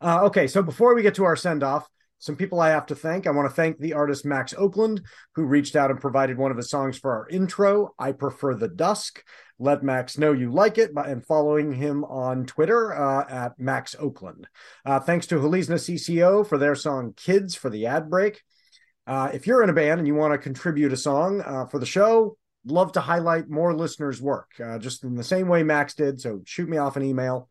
[0.00, 1.88] Uh, okay, so before we get to our send off,
[2.18, 3.26] some people I have to thank.
[3.26, 5.02] I want to thank the artist Max Oakland,
[5.34, 7.94] who reached out and provided one of his songs for our intro.
[7.98, 9.22] I prefer the dusk.
[9.58, 13.94] Let Max know you like it by and following him on Twitter uh, at Max
[13.98, 14.48] Oakland.
[14.84, 18.42] Uh, thanks to Halizna CCO for their song Kids for the ad break.
[19.06, 21.78] Uh, if you're in a band and you want to contribute a song uh, for
[21.78, 22.36] the show,
[22.66, 26.20] love to highlight more listeners' work, uh, just in the same way Max did.
[26.20, 27.48] So shoot me off an email.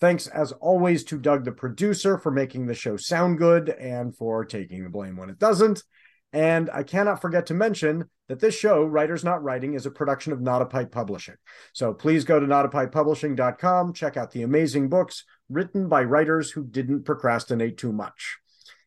[0.00, 4.44] Thanks, as always, to Doug, the producer, for making the show sound good and for
[4.44, 5.82] taking the blame when it doesn't.
[6.32, 10.32] And I cannot forget to mention that this show, Writers Not Writing, is a production
[10.32, 11.34] of Not a Pipe Publishing.
[11.72, 17.04] So please go to notapipepublishing.com, check out the amazing books written by writers who didn't
[17.04, 18.38] procrastinate too much.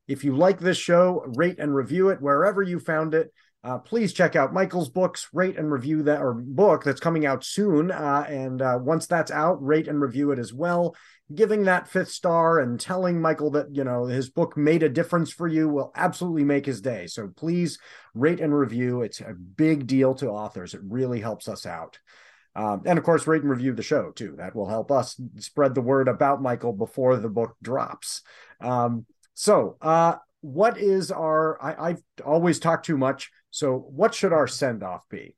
[0.07, 3.33] If you like this show, rate and review it wherever you found it.
[3.63, 7.45] Uh, please check out Michael's books, rate and review that or book that's coming out
[7.45, 7.91] soon.
[7.91, 10.95] Uh, and uh, once that's out, rate and review it as well.
[11.33, 15.31] Giving that fifth star and telling Michael that you know his book made a difference
[15.31, 17.07] for you will absolutely make his day.
[17.07, 17.79] So please
[18.13, 19.01] rate and review.
[19.01, 20.73] It's a big deal to authors.
[20.73, 21.97] It really helps us out.
[22.55, 24.35] Um, and of course, rate and review the show too.
[24.37, 28.21] That will help us spread the word about Michael before the book drops.
[28.61, 31.57] Um, so, uh, what is our?
[31.63, 33.31] I, I've always talked too much.
[33.53, 35.35] So, what should our send off be?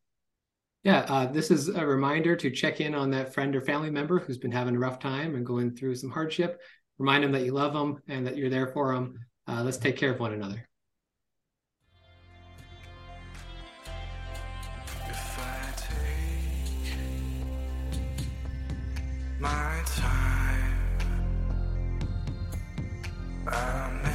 [0.86, 4.20] Yeah, uh, this is a reminder to check in on that friend or family member
[4.20, 6.62] who's been having a rough time and going through some hardship.
[6.98, 9.20] Remind them that you love them and that you're there for them.
[9.50, 10.66] Uh, let's take care of one another.
[19.42, 20.76] my time.
[23.46, 24.15] I'm